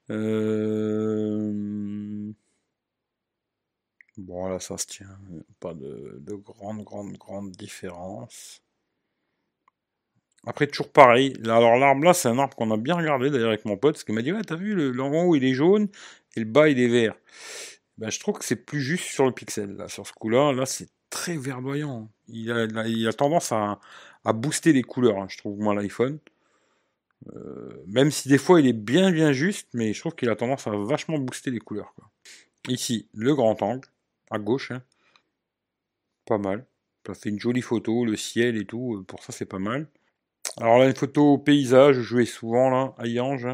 Euh... 0.09 1.51
Bon, 4.17 4.47
là, 4.47 4.59
ça 4.59 4.77
se 4.77 4.87
tient. 4.87 5.19
Pas 5.59 5.73
de, 5.73 6.17
de 6.21 6.35
grande, 6.35 6.83
grande, 6.83 7.17
grande 7.17 7.51
différence. 7.51 8.61
Après, 10.45 10.67
toujours 10.67 10.91
pareil. 10.91 11.33
alors, 11.45 11.77
l'arbre 11.77 12.03
là, 12.03 12.13
c'est 12.13 12.27
un 12.27 12.37
arbre 12.37 12.55
qu'on 12.55 12.71
a 12.71 12.77
bien 12.77 12.95
regardé 12.95 13.29
d'ailleurs 13.29 13.49
avec 13.49 13.65
mon 13.65 13.77
pote. 13.77 13.95
Parce 13.95 14.03
qu'il 14.03 14.15
m'a 14.15 14.21
dit 14.21 14.31
Ouais, 14.31 14.43
t'as 14.43 14.55
vu, 14.55 14.75
le, 14.75 15.01
haut 15.01 15.35
il 15.35 15.43
est 15.43 15.53
jaune 15.53 15.87
et 16.35 16.39
le 16.39 16.45
bas 16.45 16.69
il 16.69 16.79
est 16.79 16.87
vert. 16.87 17.15
Ben, 17.97 18.09
je 18.09 18.19
trouve 18.19 18.37
que 18.39 18.45
c'est 18.45 18.55
plus 18.57 18.81
juste 18.81 19.05
sur 19.05 19.25
le 19.25 19.31
pixel. 19.31 19.75
Là. 19.75 19.87
Sur 19.87 20.05
ce 20.05 20.13
coup-là, 20.13 20.51
là, 20.53 20.65
c'est 20.65 20.89
très 21.09 21.37
verdoyant. 21.37 22.09
Il 22.27 22.51
a, 22.51 22.65
il 22.87 23.07
a 23.07 23.13
tendance 23.13 23.51
à, 23.51 23.79
à, 24.25 24.33
booster 24.33 24.73
les 24.73 24.83
couleurs, 24.83 25.17
hein, 25.17 25.27
je 25.29 25.37
trouve, 25.37 25.59
moi, 25.59 25.73
l'iPhone. 25.73 26.19
Euh, 27.33 27.83
même 27.87 28.11
si 28.11 28.29
des 28.29 28.37
fois 28.37 28.59
il 28.59 28.67
est 28.67 28.73
bien, 28.73 29.11
bien 29.11 29.31
juste, 29.31 29.67
mais 29.73 29.93
je 29.93 29.99
trouve 29.99 30.13
qu'il 30.15 30.29
a 30.29 30.35
tendance 30.35 30.67
à 30.67 30.71
vachement 30.71 31.17
booster 31.17 31.49
les 31.49 31.59
couleurs. 31.59 31.93
Ici, 32.67 33.07
le 33.13 33.33
grand 33.33 33.61
angle, 33.61 33.87
à 34.29 34.39
gauche. 34.39 34.71
Hein. 34.71 34.83
Pas 36.25 36.37
mal. 36.37 36.65
Ça 37.05 37.13
fait 37.13 37.29
une 37.29 37.39
jolie 37.39 37.61
photo, 37.61 38.05
le 38.05 38.15
ciel 38.15 38.57
et 38.57 38.65
tout. 38.65 39.03
Pour 39.07 39.23
ça, 39.23 39.31
c'est 39.31 39.45
pas 39.45 39.59
mal. 39.59 39.87
Alors 40.57 40.79
là, 40.79 40.87
une 40.87 40.95
photo 40.95 41.37
paysage, 41.37 41.97
je 41.97 42.01
jouais 42.01 42.25
souvent 42.25 42.69
là, 42.69 42.93
à 42.97 43.07
Yange. 43.07 43.47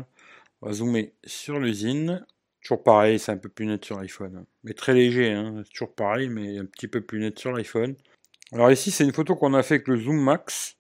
On 0.62 0.68
va 0.68 0.74
zoomer 0.74 1.14
sur 1.26 1.60
l'usine. 1.60 2.26
Toujours 2.62 2.84
pareil, 2.84 3.18
c'est 3.18 3.32
un 3.32 3.38
peu 3.38 3.50
plus 3.50 3.66
net 3.66 3.84
sur 3.84 4.00
l'iPhone. 4.00 4.46
Mais 4.64 4.74
très 4.74 4.94
léger, 4.94 5.32
hein. 5.32 5.64
toujours 5.74 5.96
pareil, 5.96 6.30
mais 6.30 6.60
un 6.60 6.66
petit 6.66 6.88
peu 6.88 7.02
plus 7.02 7.20
net 7.20 7.40
sur 7.40 7.52
l'iPhone. 7.52 7.96
Alors 8.52 8.72
ici, 8.72 8.92
c'est 8.92 9.04
une 9.04 9.14
photo 9.14 9.36
qu'on 9.36 9.54
a 9.56 9.64
fait 9.64 9.76
avec 9.76 9.88
le 9.88 9.98
zoom 9.98 10.22
max. 10.22 10.78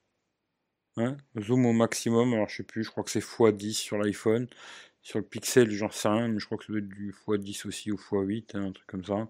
Hein, 0.97 1.17
zoom 1.39 1.65
au 1.65 1.73
maximum, 1.73 2.33
alors 2.33 2.49
je 2.49 2.57
sais 2.57 2.63
plus, 2.63 2.83
je 2.83 2.91
crois 2.91 3.03
que 3.03 3.09
c'est 3.09 3.23
x10 3.23 3.73
sur 3.73 3.97
l'iPhone. 3.97 4.47
Sur 5.01 5.19
le 5.19 5.25
Pixel, 5.25 5.71
j'en 5.71 5.89
sais 5.89 6.09
rien, 6.09 6.27
mais 6.27 6.39
je 6.39 6.45
crois 6.45 6.57
que 6.57 6.65
ça 6.65 6.73
doit 6.73 6.79
être 6.81 6.87
du 6.87 7.15
x10 7.27 7.67
aussi 7.67 7.91
ou 7.91 7.95
x8, 7.95 8.57
hein, 8.57 8.65
un 8.67 8.71
truc 8.73 8.87
comme 8.87 9.05
ça. 9.05 9.27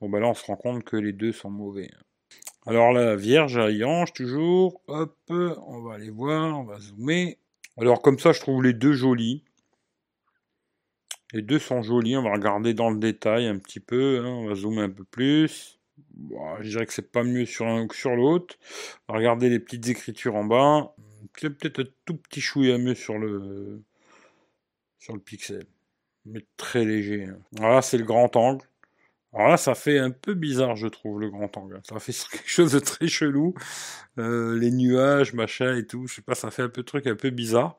Bon, 0.00 0.08
ben 0.08 0.20
là, 0.20 0.28
on 0.28 0.34
se 0.34 0.44
rend 0.46 0.56
compte 0.56 0.84
que 0.84 0.96
les 0.96 1.12
deux 1.12 1.32
sont 1.32 1.50
mauvais. 1.50 1.90
Alors 2.66 2.92
la 2.92 3.14
Vierge 3.14 3.58
à 3.58 3.70
Yange, 3.70 4.12
toujours. 4.14 4.80
Hop, 4.86 5.16
on 5.28 5.82
va 5.82 5.94
aller 5.94 6.10
voir, 6.10 6.58
on 6.58 6.64
va 6.64 6.80
zoomer. 6.80 7.36
Alors 7.76 8.00
comme 8.00 8.18
ça, 8.18 8.32
je 8.32 8.40
trouve 8.40 8.62
les 8.62 8.72
deux 8.72 8.94
jolis. 8.94 9.44
Les 11.32 11.42
deux 11.42 11.58
sont 11.58 11.82
jolis, 11.82 12.16
on 12.16 12.22
va 12.22 12.32
regarder 12.32 12.72
dans 12.72 12.90
le 12.90 12.98
détail 12.98 13.46
un 13.46 13.58
petit 13.58 13.80
peu, 13.80 14.22
hein. 14.24 14.28
on 14.28 14.46
va 14.46 14.54
zoomer 14.54 14.82
un 14.84 14.90
peu 14.90 15.04
plus. 15.04 15.78
je 16.60 16.68
dirais 16.68 16.86
que 16.86 16.92
c'est 16.92 17.10
pas 17.10 17.24
mieux 17.24 17.44
sur 17.44 17.66
un 17.66 17.86
que 17.86 17.96
sur 17.96 18.14
l'autre. 18.16 18.56
On 19.08 19.12
va 19.12 19.18
regarder 19.18 19.50
les 19.50 19.58
petites 19.58 19.88
écritures 19.88 20.36
en 20.36 20.44
bas. 20.44 20.94
C'est 21.36 21.50
peut-être 21.50 21.80
un 21.80 21.90
tout 22.06 22.16
petit 22.16 22.40
chouïa 22.40 22.78
mieux 22.78 22.94
sur 22.94 23.18
le 23.18 23.82
sur 24.98 25.12
le 25.12 25.20
pixel. 25.20 25.66
Mais 26.24 26.46
très 26.56 26.84
léger. 26.84 27.24
Hein. 27.24 27.38
Voilà, 27.52 27.82
c'est 27.82 27.98
le 27.98 28.04
grand 28.04 28.34
angle. 28.36 28.64
Alors 29.34 29.48
là, 29.48 29.56
ça 29.56 29.74
fait 29.74 29.98
un 29.98 30.12
peu 30.12 30.34
bizarre, 30.34 30.76
je 30.76 30.86
trouve, 30.86 31.20
le 31.20 31.28
grand 31.28 31.56
angle. 31.56 31.80
Ça 31.88 31.98
fait 31.98 32.12
quelque 32.30 32.48
chose 32.48 32.72
de 32.72 32.78
très 32.78 33.08
chelou. 33.08 33.54
Euh, 34.18 34.56
les 34.58 34.70
nuages, 34.70 35.32
machin 35.34 35.76
et 35.76 35.86
tout. 35.86 36.06
Je 36.06 36.14
sais 36.14 36.22
pas, 36.22 36.36
ça 36.36 36.50
fait 36.50 36.62
un 36.62 36.68
peu 36.68 36.84
truc 36.84 37.06
un 37.06 37.16
peu 37.16 37.30
bizarre. 37.30 37.76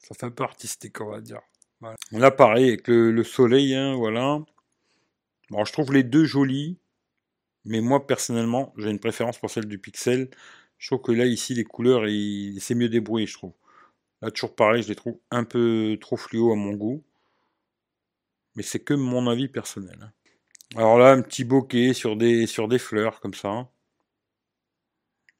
Ça 0.00 0.14
fait 0.16 0.26
un 0.26 0.30
peu 0.30 0.42
artistique, 0.42 1.00
on 1.00 1.10
va 1.10 1.20
dire. 1.20 1.40
Là, 2.12 2.30
pareil, 2.30 2.68
avec 2.68 2.88
le, 2.88 3.24
soleil, 3.24 3.74
hein, 3.74 3.94
voilà. 3.94 4.40
Bon, 5.50 5.64
je 5.64 5.72
trouve 5.72 5.92
les 5.92 6.02
deux 6.02 6.24
jolis. 6.24 6.78
Mais 7.64 7.80
moi, 7.80 8.06
personnellement, 8.06 8.72
j'ai 8.76 8.90
une 8.90 8.98
préférence 8.98 9.38
pour 9.38 9.50
celle 9.50 9.66
du 9.66 9.78
pixel. 9.78 10.28
Je 10.78 10.88
trouve 10.88 11.02
que 11.02 11.12
là, 11.12 11.26
ici, 11.26 11.54
les 11.54 11.64
couleurs, 11.64 12.02
c'est 12.58 12.74
mieux 12.74 12.88
débrouillé, 12.88 13.26
je 13.26 13.34
trouve. 13.34 13.52
Là, 14.22 14.30
toujours 14.32 14.54
pareil, 14.56 14.82
je 14.82 14.88
les 14.88 14.96
trouve 14.96 15.18
un 15.30 15.44
peu 15.44 15.96
trop 16.00 16.16
fluo 16.16 16.52
à 16.52 16.56
mon 16.56 16.72
goût. 16.72 17.04
Mais 18.56 18.62
c'est 18.64 18.80
que 18.80 18.94
mon 18.94 19.28
avis 19.28 19.48
personnel. 19.48 19.98
Hein. 20.02 20.12
Alors 20.76 20.98
là, 20.98 21.12
un 21.12 21.22
petit 21.22 21.44
bokeh 21.44 21.92
sur 21.92 22.16
des, 22.16 22.46
sur 22.46 22.68
des 22.68 22.78
fleurs, 22.78 23.20
comme 23.20 23.34
ça. 23.34 23.68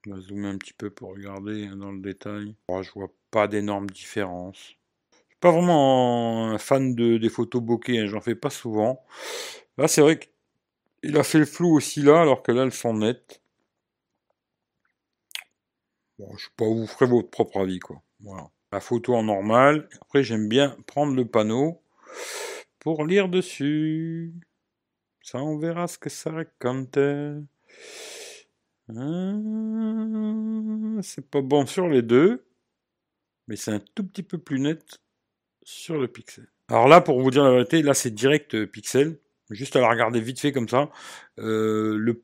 On 0.06 0.14
va 0.14 0.20
zoomer 0.20 0.48
un 0.48 0.58
petit 0.58 0.72
peu 0.72 0.90
pour 0.90 1.10
regarder 1.10 1.66
hein, 1.66 1.76
dans 1.76 1.92
le 1.92 2.00
détail. 2.00 2.54
Oh, 2.68 2.82
je 2.82 2.90
vois 2.92 3.12
pas 3.30 3.48
d'énormes 3.48 3.88
différences. 3.88 4.74
Je 5.12 5.16
suis 5.16 5.38
pas 5.40 5.52
vraiment 5.52 6.50
un 6.50 6.58
fan 6.58 6.94
de, 6.94 7.18
des 7.18 7.28
photos 7.28 7.62
bokeh, 7.62 7.98
hein, 7.98 8.06
j'en 8.06 8.20
fais 8.20 8.34
pas 8.34 8.50
souvent. 8.50 9.04
Là, 9.78 9.88
c'est 9.88 10.00
vrai 10.00 10.18
qu'il 10.18 11.16
a 11.16 11.22
fait 11.22 11.38
le 11.38 11.46
flou 11.46 11.74
aussi 11.74 12.02
là, 12.02 12.20
alors 12.20 12.42
que 12.42 12.52
là, 12.52 12.64
elles 12.64 12.72
sont 12.72 12.94
nettes. 12.94 13.42
Bon, 16.18 16.36
je 16.36 16.44
sais 16.44 16.50
pas, 16.56 16.66
vous 16.66 16.86
ferez 16.86 17.06
votre 17.06 17.30
propre 17.30 17.60
avis, 17.60 17.78
quoi. 17.78 18.02
Voilà 18.20 18.50
la 18.72 18.80
photo 18.80 19.14
en 19.14 19.22
normal. 19.22 19.88
Après, 20.00 20.24
j'aime 20.24 20.48
bien 20.48 20.76
prendre 20.86 21.14
le 21.14 21.26
panneau 21.26 21.82
pour 22.80 23.04
lire 23.04 23.28
dessus. 23.28 24.32
Ça, 25.22 25.38
on 25.38 25.56
verra 25.56 25.86
ce 25.86 25.98
que 25.98 26.10
ça 26.10 26.30
raconte. 26.30 26.98
Hein, 28.88 29.40
c'est 31.02 31.30
pas 31.30 31.40
bon 31.40 31.66
sur 31.66 31.88
les 31.88 32.02
deux, 32.02 32.44
mais 33.48 33.56
c'est 33.56 33.70
un 33.70 33.80
tout 33.94 34.04
petit 34.04 34.22
peu 34.22 34.38
plus 34.38 34.58
net 34.58 35.00
sur 35.62 35.98
le 35.98 36.08
pixel. 36.08 36.48
Alors 36.68 36.88
là, 36.88 37.00
pour 37.00 37.20
vous 37.20 37.30
dire 37.30 37.44
la 37.44 37.52
vérité, 37.52 37.82
là 37.82 37.94
c'est 37.94 38.10
direct 38.10 38.66
pixel. 38.66 39.18
Juste 39.50 39.76
à 39.76 39.80
la 39.80 39.88
regarder 39.88 40.20
vite 40.20 40.40
fait 40.40 40.52
comme 40.52 40.68
ça. 40.68 40.90
Euh, 41.38 41.96
le, 41.96 42.22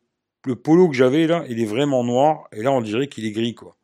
polo 0.57 0.89
que 0.89 0.95
j'avais 0.97 1.27
là, 1.27 1.45
il 1.49 1.61
est 1.61 1.67
vraiment 1.67 2.03
noir, 2.05 2.49
et 2.53 2.63
là 2.63 2.73
on 2.73 2.81
dirait 2.81 3.09
qu'il 3.09 3.27
est 3.27 3.33
gris 3.33 3.55
quoi. 3.55 3.77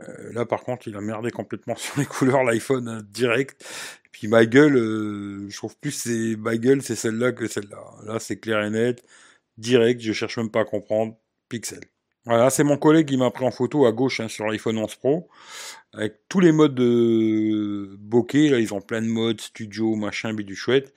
Euh, 0.00 0.32
là, 0.32 0.44
par 0.44 0.62
contre, 0.62 0.88
il 0.88 0.96
a 0.96 1.00
merdé 1.00 1.30
complètement 1.30 1.76
sur 1.76 1.98
les 1.98 2.06
couleurs, 2.06 2.44
l'iPhone 2.44 2.88
euh, 2.88 3.02
direct. 3.02 3.64
Puis 4.12 4.28
ma 4.28 4.46
gueule, 4.46 4.76
euh, 4.76 5.48
je 5.48 5.56
trouve 5.56 5.76
plus 5.76 5.92
c'est 5.92 6.36
ma 6.36 6.56
gueule, 6.56 6.82
c'est 6.82 6.96
celle-là 6.96 7.32
que 7.32 7.46
celle-là. 7.46 7.84
Là, 8.04 8.18
c'est 8.18 8.38
clair 8.38 8.62
et 8.62 8.70
net, 8.70 9.02
direct. 9.58 10.00
Je 10.00 10.12
cherche 10.12 10.36
même 10.38 10.50
pas 10.50 10.60
à 10.60 10.64
comprendre. 10.64 11.16
Pixel. 11.48 11.80
Voilà, 12.24 12.50
c'est 12.50 12.64
mon 12.64 12.76
collègue 12.76 13.08
qui 13.08 13.16
m'a 13.16 13.30
pris 13.30 13.46
en 13.46 13.50
photo 13.50 13.86
à 13.86 13.92
gauche 13.92 14.20
hein, 14.20 14.28
sur 14.28 14.46
l'iPhone 14.46 14.76
11 14.76 14.96
Pro, 14.96 15.28
avec 15.94 16.28
tous 16.28 16.40
les 16.40 16.52
modes 16.52 16.74
de 16.74 17.96
bokeh. 17.98 18.50
Là, 18.50 18.58
ils 18.58 18.74
ont 18.74 18.82
plein 18.82 19.00
de 19.00 19.06
modes, 19.06 19.40
studio, 19.40 19.94
machin, 19.96 20.34
du 20.34 20.54
chouette. 20.54 20.92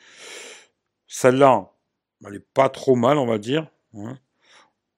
Celle-là, 1.07 1.71
elle 2.25 2.35
est 2.35 2.45
pas 2.53 2.69
trop 2.69 2.95
mal, 2.95 3.17
on 3.17 3.27
va 3.27 3.37
dire. 3.37 3.67
Hein. 3.93 4.17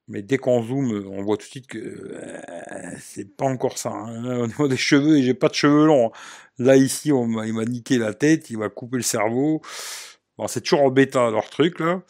Mais 0.07 0.21
dès 0.21 0.37
qu'on 0.37 0.61
zoome, 0.61 1.07
on 1.09 1.23
voit 1.23 1.37
tout 1.37 1.45
de 1.45 1.49
suite 1.49 1.67
que 1.67 1.77
euh, 1.79 2.95
c'est 2.99 3.35
pas 3.37 3.45
encore 3.45 3.77
ça. 3.77 3.91
Hein. 3.91 4.39
au 4.41 4.47
niveau 4.47 4.67
des 4.67 4.77
cheveux, 4.77 5.21
j'ai 5.21 5.33
pas 5.33 5.47
de 5.49 5.53
cheveux 5.53 5.85
longs. 5.85 6.07
Hein. 6.07 6.11
Là, 6.59 6.75
ici, 6.75 7.11
on 7.11 7.41
il 7.43 7.53
m'a 7.53 7.65
niqué 7.65 7.97
la 7.97 8.13
tête, 8.13 8.49
il 8.49 8.57
m'a 8.57 8.69
coupé 8.69 8.97
le 8.97 9.03
cerveau. 9.03 9.61
Bon, 10.37 10.47
c'est 10.47 10.61
toujours 10.61 10.81
en 10.83 10.89
bêta 10.91 11.29
leur 11.29 11.49
truc 11.49 11.79
là. 11.79 12.01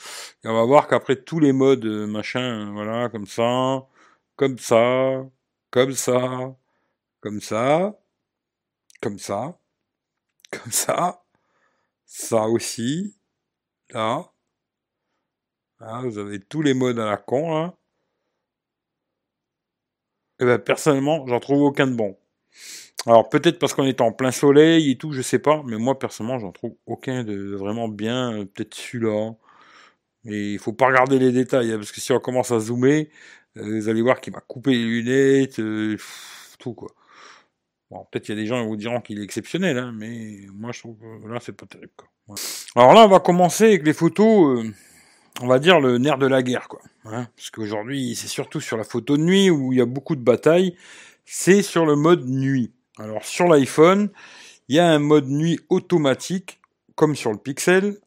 Et 0.44 0.48
on 0.48 0.54
va 0.54 0.64
voir 0.64 0.88
qu'après 0.88 1.18
tous 1.18 1.40
les 1.40 1.52
modes, 1.54 1.86
euh, 1.86 2.08
machin, 2.08 2.72
voilà, 2.74 3.10
comme 3.10 3.28
ça, 3.28 3.86
comme 4.38 4.58
ça, 4.60 5.26
comme 5.72 5.94
ça, 5.94 6.56
comme 7.22 7.42
ça, 7.42 8.00
comme 9.02 9.20
ça, 9.20 9.60
comme 10.52 10.72
ça, 10.72 11.24
ça 12.06 12.48
aussi, 12.48 13.18
là. 13.92 14.32
là 15.80 16.02
vous 16.04 16.18
avez 16.18 16.40
tous 16.40 16.62
les 16.62 16.74
modes 16.74 17.00
à 17.00 17.06
la 17.06 17.18
con 17.18 17.54
là. 17.54 17.76
Eh 20.44 20.46
ben, 20.46 20.60
personnellement, 20.60 21.26
j'en 21.26 21.40
trouve 21.40 21.62
aucun 21.62 21.88
de 21.88 21.96
bon. 21.96 22.18
Alors 23.06 23.30
peut-être 23.30 23.60
parce 23.60 23.74
qu'on 23.74 23.86
est 23.86 24.02
en 24.02 24.12
plein 24.12 24.32
soleil 24.32 24.92
et 24.92 24.98
tout, 24.98 25.14
je 25.14 25.22
sais 25.22 25.40
pas, 25.40 25.64
mais 25.66 25.78
moi 25.78 25.98
personnellement, 25.98 26.38
j'en 26.40 26.52
trouve 26.52 26.76
aucun 26.86 27.24
de 27.24 27.56
vraiment 27.56 27.88
bien. 27.88 28.34
Euh, 28.34 28.46
peut-être 28.46 28.76
celui-là. 28.76 29.32
Mais 30.26 30.54
il 30.54 30.60
faut 30.60 30.74
pas 30.74 30.88
regarder 30.88 31.20
les 31.20 31.32
détails, 31.32 31.72
hein, 31.72 31.78
parce 31.78 31.94
que 31.94 32.02
si 32.02 32.12
on 32.12 32.20
commence 32.20 32.52
à 32.52 32.60
zoomer, 32.60 33.10
euh, 33.58 33.80
vous 33.80 33.90
allez 33.90 34.02
voir 34.02 34.20
qu'il 34.20 34.34
m'a 34.34 34.42
coupé 34.42 34.72
les 34.72 34.84
lunettes, 34.84 35.60
euh, 35.60 35.98
tout 36.60 36.74
quoi. 36.74 36.90
Bon, 37.90 38.06
peut-être 38.12 38.28
il 38.30 38.36
y 38.36 38.40
a 38.40 38.42
des 38.42 38.48
gens 38.48 38.62
qui 38.62 38.68
vous 38.68 38.76
diront 38.78 39.02
qu'il 39.02 39.20
est 39.20 39.24
exceptionnel, 39.24 39.78
hein, 39.78 39.94
mais 39.96 40.40
moi 40.54 40.72
je 40.74 40.80
trouve 40.80 40.98
que 41.00 41.28
là 41.28 41.40
c'est 41.42 41.56
pas 41.56 41.68
terrible. 41.68 41.94
Quoi. 41.96 42.36
Alors 42.76 42.94
là, 42.94 43.06
on 43.06 43.10
va 43.10 43.20
commencer 43.20 43.66
avec 43.66 43.86
les 43.86 43.94
photos 43.94 44.66
on 45.42 45.48
va 45.48 45.60
dire, 45.60 45.80
le 45.80 45.98
nerf 45.98 46.18
de 46.18 46.28
la 46.28 46.44
guerre, 46.44 46.68
quoi. 46.68 46.82
Parce 47.04 47.50
qu'aujourd'hui, 47.52 48.16
c'est 48.16 48.28
surtout 48.28 48.62
sur 48.62 48.78
la 48.78 48.84
photo 48.84 49.18
de 49.18 49.24
nuit 49.24 49.50
où 49.50 49.74
il 49.74 49.80
y 49.80 49.82
a 49.82 49.86
beaucoup 49.86 50.16
de 50.16 50.22
batailles, 50.22 50.76
c'est 51.26 51.62
sur 51.62 51.86
le 51.86 51.96
mode 51.96 52.28
nuit. 52.28 52.72
Alors 52.98 53.26
sur 53.26 53.48
l'iPhone, 53.48 54.10
il 54.68 54.76
y 54.76 54.80
a 54.80 54.88
un 54.88 55.00
mode 55.00 55.28
nuit 55.28 55.60
automatique, 55.70 56.60
comme 56.96 57.16
sur 57.16 57.32
le 57.32 57.38
Pixel. 57.38 57.98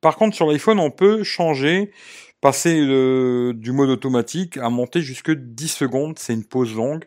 Par 0.00 0.16
contre, 0.16 0.36
sur 0.36 0.46
l'iPhone, 0.46 0.78
on 0.80 0.90
peut 0.90 1.22
changer, 1.22 1.92
passer 2.40 2.80
du 2.80 3.72
mode 3.72 3.90
automatique 3.90 4.56
à 4.58 4.68
monter 4.68 5.00
jusque 5.00 5.30
10 5.30 5.68
secondes. 5.68 6.18
C'est 6.18 6.34
une 6.34 6.44
pause 6.44 6.74
longue. 6.74 7.04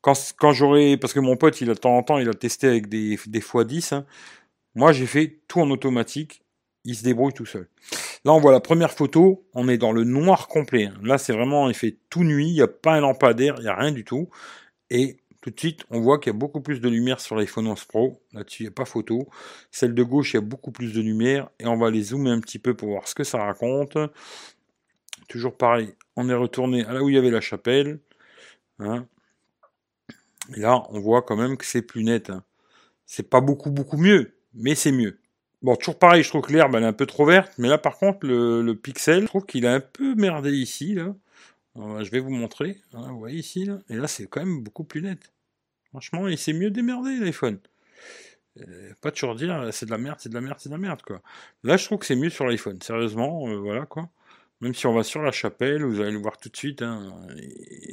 Quand, 0.00 0.52
j'aurai, 0.52 0.96
parce 0.96 1.12
que 1.12 1.18
mon 1.18 1.36
pote, 1.36 1.60
il 1.60 1.68
a 1.68 1.74
de 1.74 1.80
temps 1.80 1.96
en 1.96 2.02
temps, 2.04 2.18
il 2.18 2.28
a 2.28 2.34
testé 2.34 2.68
avec 2.68 2.88
des, 2.88 3.18
des 3.26 3.40
x10. 3.40 3.92
Hein. 3.92 4.06
Moi, 4.76 4.92
j'ai 4.92 5.06
fait 5.06 5.40
tout 5.48 5.60
en 5.60 5.68
automatique 5.70 6.42
il 6.86 6.94
se 6.94 7.02
débrouille 7.02 7.32
tout 7.32 7.44
seul. 7.44 7.68
Là, 8.26 8.32
on 8.32 8.40
voit 8.40 8.50
la 8.50 8.58
première 8.58 8.90
photo, 8.90 9.46
on 9.54 9.68
est 9.68 9.78
dans 9.78 9.92
le 9.92 10.02
noir 10.02 10.48
complet. 10.48 10.90
Là, 11.00 11.16
c'est 11.16 11.32
vraiment, 11.32 11.68
il 11.68 11.76
fait 11.76 11.96
tout 12.10 12.24
nuit, 12.24 12.48
il 12.48 12.54
n'y 12.54 12.60
a 12.60 12.66
pas 12.66 12.94
un 12.94 13.00
lampadaire, 13.00 13.54
il 13.58 13.62
n'y 13.62 13.68
a 13.68 13.76
rien 13.76 13.92
du 13.92 14.04
tout. 14.04 14.30
Et 14.90 15.18
tout 15.40 15.50
de 15.50 15.60
suite, 15.60 15.84
on 15.90 16.00
voit 16.00 16.18
qu'il 16.18 16.32
y 16.32 16.34
a 16.34 16.36
beaucoup 16.36 16.60
plus 16.60 16.80
de 16.80 16.88
lumière 16.88 17.20
sur 17.20 17.36
l'iPhone 17.36 17.68
11 17.68 17.84
Pro. 17.84 18.20
Là-dessus, 18.32 18.64
il 18.64 18.66
n'y 18.66 18.70
a 18.70 18.72
pas 18.72 18.84
photo. 18.84 19.28
Celle 19.70 19.94
de 19.94 20.02
gauche, 20.02 20.32
il 20.32 20.38
y 20.38 20.38
a 20.38 20.40
beaucoup 20.40 20.72
plus 20.72 20.92
de 20.92 21.00
lumière. 21.00 21.50
Et 21.60 21.68
on 21.68 21.76
va 21.76 21.88
les 21.88 22.02
zoomer 22.02 22.32
un 22.32 22.40
petit 22.40 22.58
peu 22.58 22.74
pour 22.74 22.88
voir 22.88 23.06
ce 23.06 23.14
que 23.14 23.22
ça 23.22 23.38
raconte. 23.38 23.96
Toujours 25.28 25.56
pareil, 25.56 25.94
on 26.16 26.28
est 26.28 26.34
retourné 26.34 26.84
à 26.84 26.94
là 26.94 27.04
où 27.04 27.08
il 27.08 27.14
y 27.14 27.18
avait 27.18 27.30
la 27.30 27.40
chapelle. 27.40 28.00
Hein. 28.80 29.06
Là, 30.56 30.82
on 30.90 30.98
voit 30.98 31.22
quand 31.22 31.36
même 31.36 31.56
que 31.56 31.64
c'est 31.64 31.82
plus 31.82 32.02
net. 32.02 32.30
Hein. 32.30 32.42
C'est 33.06 33.30
pas 33.30 33.40
beaucoup, 33.40 33.70
beaucoup 33.70 33.98
mieux, 33.98 34.34
mais 34.52 34.74
c'est 34.74 34.90
mieux. 34.90 35.20
Bon, 35.66 35.74
toujours 35.74 35.98
pareil, 35.98 36.22
je 36.22 36.28
trouve 36.28 36.42
que 36.42 36.52
l'herbe, 36.52 36.76
elle 36.76 36.84
est 36.84 36.86
un 36.86 36.92
peu 36.92 37.06
trop 37.06 37.24
verte. 37.24 37.52
Mais 37.58 37.66
là, 37.66 37.76
par 37.76 37.98
contre, 37.98 38.24
le, 38.24 38.72
pixel, 38.74 39.22
je 39.22 39.26
trouve 39.26 39.46
qu'il 39.46 39.66
a 39.66 39.74
un 39.74 39.80
peu 39.80 40.14
merdé 40.14 40.52
ici. 40.52 40.94
Là. 40.94 41.12
je 41.74 42.08
vais 42.08 42.20
vous 42.20 42.30
montrer. 42.30 42.80
Hein, 42.92 43.08
vous 43.10 43.18
voyez 43.18 43.40
ici. 43.40 43.64
Là. 43.64 43.80
Et 43.88 43.96
là, 43.96 44.06
c'est 44.06 44.28
quand 44.28 44.38
même 44.38 44.62
beaucoup 44.62 44.84
plus 44.84 45.02
net. 45.02 45.32
Franchement, 45.88 46.28
il 46.28 46.38
s'est 46.38 46.52
mieux 46.52 46.70
démerdé, 46.70 47.16
l'iPhone. 47.16 47.58
Euh, 48.60 48.92
pas 49.00 49.10
toujours 49.10 49.34
dire, 49.34 49.70
c'est 49.72 49.86
de 49.86 49.90
la 49.90 49.98
merde, 49.98 50.18
c'est 50.20 50.28
de 50.28 50.34
la 50.34 50.40
merde, 50.40 50.56
c'est 50.60 50.68
de 50.68 50.74
la 50.74 50.78
merde, 50.78 51.02
quoi. 51.02 51.20
Là, 51.64 51.76
je 51.76 51.84
trouve 51.84 51.98
que 51.98 52.06
c'est 52.06 52.14
mieux 52.14 52.30
sur 52.30 52.46
l'iPhone. 52.46 52.80
Sérieusement, 52.80 53.48
euh, 53.48 53.56
voilà, 53.56 53.86
quoi. 53.86 54.08
Même 54.60 54.72
si 54.72 54.86
on 54.86 54.94
va 54.94 55.02
sur 55.02 55.20
la 55.20 55.32
chapelle, 55.32 55.82
vous 55.82 56.00
allez 56.00 56.12
le 56.12 56.20
voir 56.20 56.38
tout 56.38 56.48
de 56.48 56.56
suite. 56.56 56.80
Hein. 56.80 57.26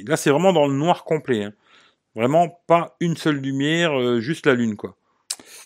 là, 0.05 0.15
c'est 0.15 0.29
vraiment 0.29 0.53
dans 0.53 0.67
le 0.67 0.75
noir 0.75 1.05
complet. 1.05 1.45
Hein. 1.45 1.53
Vraiment 2.13 2.49
pas 2.67 2.95
une 2.99 3.17
seule 3.17 3.37
lumière, 3.37 3.99
euh, 3.99 4.19
juste 4.19 4.45
la 4.45 4.53
lune, 4.53 4.75
quoi. 4.75 4.95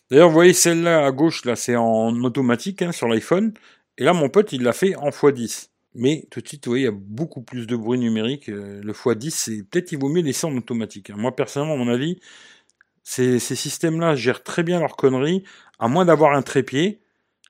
D'ailleurs, 0.09 0.29
vous 0.29 0.33
voyez 0.33 0.53
celle-là 0.53 1.05
à 1.05 1.11
gauche, 1.11 1.43
là, 1.45 1.55
c'est 1.55 1.75
en 1.75 2.15
automatique 2.23 2.81
hein, 2.81 2.91
sur 2.91 3.07
l'iPhone. 3.07 3.53
Et 3.97 4.03
là, 4.03 4.13
mon 4.13 4.29
pote, 4.29 4.53
il 4.53 4.63
l'a 4.63 4.73
fait 4.73 4.95
en 4.95 5.09
x10. 5.09 5.69
Mais 5.95 6.27
tout 6.31 6.41
de 6.41 6.47
suite, 6.47 6.65
vous 6.65 6.71
voyez, 6.71 6.83
il 6.83 6.85
y 6.85 6.89
a 6.89 6.95
beaucoup 6.95 7.41
plus 7.41 7.67
de 7.67 7.75
bruit 7.75 7.99
numérique. 7.99 8.49
Euh, 8.49 8.81
le 8.83 8.93
x10, 8.93 9.29
c'est 9.31 9.63
peut-être 9.63 9.91
il 9.91 9.99
vaut 9.99 10.09
mieux 10.09 10.21
laisser 10.21 10.47
en 10.47 10.55
automatique. 10.55 11.09
Moi, 11.09 11.35
personnellement, 11.35 11.73
à 11.73 11.77
mon 11.77 11.89
avis, 11.89 12.19
ces, 13.03 13.39
systèmes-là 13.39 14.15
gèrent 14.15 14.43
très 14.43 14.63
bien 14.63 14.79
leurs 14.79 14.95
conneries, 14.95 15.43
à 15.79 15.87
moins 15.87 16.05
d'avoir 16.05 16.33
un 16.35 16.41
trépied. 16.41 17.01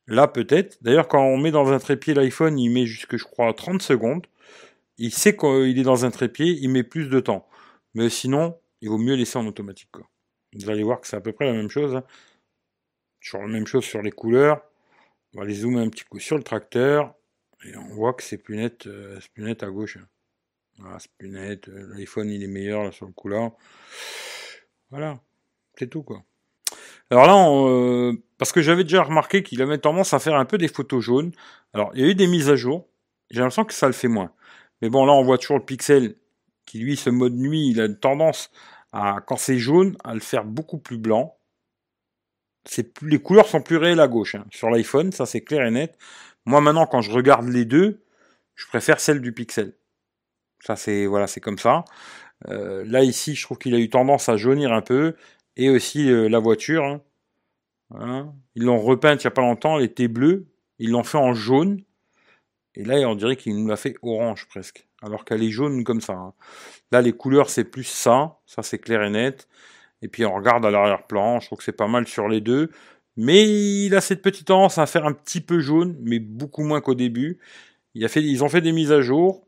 Là, 0.08 0.28
peut-être. 0.28 0.78
D'ailleurs, 0.82 1.08
quand 1.08 1.22
on 1.24 1.38
met 1.38 1.52
dans 1.52 1.72
un 1.72 1.80
trépied 1.80 2.14
l'iPhone, 2.14 2.58
il 2.60 2.70
met 2.70 2.86
jusque, 2.86 3.18
je 3.18 3.24
crois, 3.24 3.54
30 3.54 3.82
secondes. 3.82 4.26
Il 4.98 5.14
sait 5.14 5.36
qu'il 5.36 5.78
est 5.78 5.84
dans 5.84 6.06
un 6.06 6.12
trépied, 6.12 6.58
il 6.62 6.70
met 6.70 6.84
plus 6.84 7.10
de 7.10 7.20
temps. 7.20 7.48
Mais 7.94 8.10
sinon, 8.10 8.58
il 8.82 8.90
vaut 8.90 8.98
mieux 8.98 9.16
laisser 9.16 9.38
en 9.38 9.48
automatique. 9.48 9.90
Vous 10.54 10.70
allez 10.70 10.84
voir 10.84 11.02
que 11.02 11.08
c'est 11.08 11.18
à 11.18 11.22
peu 11.22 11.34
près 11.34 11.46
la 11.46 11.54
même 11.54 11.70
chose. 11.70 11.96
Hein. 11.96 12.04
Toujours 13.22 13.42
la 13.42 13.48
même 13.48 13.68
chose 13.68 13.84
sur 13.84 14.02
les 14.02 14.12
couleurs. 14.12 14.62
On 15.34 15.40
va 15.40 15.46
les 15.46 15.56
zoomer 15.56 15.82
un 15.82 15.90
petit 15.90 16.04
coup 16.04 16.20
sur 16.20 16.38
le 16.38 16.44
tracteur. 16.44 17.14
Et 17.66 17.76
on 17.76 17.96
voit 17.96 18.14
que 18.14 18.24
c'est 18.24 18.38
plus 18.38 18.58
net, 18.58 18.88
euh, 18.88 19.20
plus 19.34 19.44
net 19.44 19.64
à 19.64 19.70
gauche. 19.70 19.98
Voilà, 20.78 21.00
c'est 21.00 21.12
plus 21.18 21.30
net. 21.30 21.68
L'iPhone, 21.68 22.30
il 22.30 22.44
est 22.44 22.48
meilleur 22.48 22.84
là, 22.84 22.92
sur 22.92 23.06
le 23.06 23.12
couleur. 23.12 23.52
Voilà. 24.92 25.20
C'est 25.78 25.88
tout, 25.88 26.04
quoi. 26.04 26.24
Alors 27.10 27.26
là, 27.26 27.70
euh, 27.70 28.14
parce 28.38 28.52
que 28.52 28.62
j'avais 28.62 28.84
déjà 28.84 29.04
remarqué 29.04 29.42
qu'il 29.42 29.62
avait 29.62 29.78
tendance 29.78 30.14
à 30.14 30.20
faire 30.20 30.36
un 30.36 30.46
peu 30.46 30.58
des 30.58 30.68
photos 30.68 31.04
jaunes. 31.04 31.32
Alors, 31.74 31.92
il 31.94 32.02
y 32.02 32.04
a 32.04 32.08
eu 32.08 32.16
des 32.16 32.28
mises 32.28 32.50
à 32.50 32.56
jour. 32.56 32.88
J'ai 33.30 33.40
l'impression 33.40 33.66
que 33.66 33.74
ça 33.74 33.88
le 33.88 33.94
fait 33.94 34.08
moins. 34.08 34.32
Mais 34.82 34.90
bon, 34.90 35.06
là, 35.06 35.14
on 35.14 35.24
voit 35.24 35.38
toujours 35.38 35.58
le 35.58 35.66
pixel 35.66 36.16
qui, 36.66 36.80
lui, 36.80 36.98
ce 36.98 37.10
mode 37.10 37.34
nuit, 37.34 37.70
il 37.70 37.82
a 37.82 37.86
une 37.86 37.98
tendance 37.98 38.52
à, 38.92 39.22
quand 39.26 39.38
c'est 39.38 39.58
jaune, 39.58 39.98
à 40.04 40.14
le 40.14 40.20
faire 40.20 40.44
beaucoup 40.44 40.78
plus 40.78 40.98
blanc. 40.98 41.37
Les 43.02 43.20
couleurs 43.20 43.48
sont 43.48 43.62
plus 43.62 43.78
réelles 43.78 44.00
à 44.00 44.08
gauche. 44.08 44.36
Hein. 44.36 44.46
Sur 44.52 44.70
l'iPhone, 44.70 45.12
ça 45.12 45.26
c'est 45.26 45.42
clair 45.42 45.66
et 45.66 45.72
net. 45.72 45.98
Moi, 46.46 46.62
maintenant, 46.62 46.86
quand 46.86 47.02
je 47.02 47.12
regarde 47.12 47.48
les 47.48 47.66
deux, 47.66 48.04
je 48.56 48.66
préfère 48.68 49.00
celle 49.00 49.22
du 49.22 49.34
pixel. 49.34 49.74
Ça, 50.62 50.76
c'est 50.76 51.06
voilà, 51.06 51.28
c'est 51.28 51.42
comme 51.42 51.60
ça. 51.60 51.86
Euh, 52.48 52.84
là, 52.86 53.04
ici, 53.04 53.36
je 53.36 53.44
trouve 53.44 53.58
qu'il 53.58 53.76
a 53.76 53.80
eu 53.80 53.90
tendance 53.90 54.30
à 54.30 54.38
jaunir 54.38 54.74
un 54.74 54.82
peu 54.82 55.16
et 55.56 55.70
aussi 55.70 56.10
euh, 56.10 56.30
la 56.30 56.40
voiture. 56.40 56.84
Hein. 56.84 57.02
Ils 58.56 58.64
l'ont 58.64 58.80
repeinte 58.80 59.24
il 59.24 59.28
n'y 59.28 59.32
a 59.32 59.32
pas 59.32 59.42
longtemps, 59.42 59.78
elle 59.78 59.86
était 59.86 60.08
bleue, 60.08 60.48
ils 60.80 60.92
l'ont 60.92 61.04
fait 61.04 61.18
en 61.18 61.34
jaune, 61.34 61.82
et 62.76 62.84
là 62.84 62.96
on 63.08 63.16
dirait 63.16 63.36
qu'il 63.36 63.56
nous 63.56 63.68
l'a 63.68 63.78
fait 63.78 63.96
orange 64.02 64.48
presque, 64.48 64.88
alors 65.02 65.26
qu'elle 65.26 65.44
est 65.44 65.52
jaune 65.52 65.84
comme 65.84 66.02
ça. 66.02 66.14
Hein. 66.14 66.34
Là 66.92 67.02
les 67.02 67.14
couleurs 67.14 67.50
c'est 67.50 67.64
plus 67.64 67.86
ça, 67.86 68.40
ça 68.46 68.64
c'est 68.64 68.80
clair 68.80 69.04
et 69.04 69.10
net, 69.10 69.48
et 70.02 70.08
puis 70.08 70.26
on 70.26 70.34
regarde 70.34 70.66
à 70.66 70.72
l'arrière-plan, 70.72 71.40
je 71.40 71.48
trouve 71.48 71.60
que 71.60 71.64
c'est 71.64 71.72
pas 71.72 71.88
mal 71.88 72.08
sur 72.08 72.28
les 72.28 72.42
deux, 72.42 72.72
mais 73.16 73.44
il 73.86 73.96
a 73.96 74.02
cette 74.02 74.22
petite 74.22 74.48
tendance 74.48 74.78
à 74.78 74.86
faire 74.86 75.06
un 75.06 75.14
petit 75.14 75.42
peu 75.42 75.60
jaune, 75.60 75.98
mais 76.02 76.20
beaucoup 76.20 76.64
moins 76.64 76.82
qu'au 76.82 76.96
début. 76.96 77.40
Ils 77.96 78.44
ont 78.44 78.50
fait 78.50 78.62
des 78.62 78.74
mises 78.74 78.92
à 78.92 79.02
jour, 79.02 79.48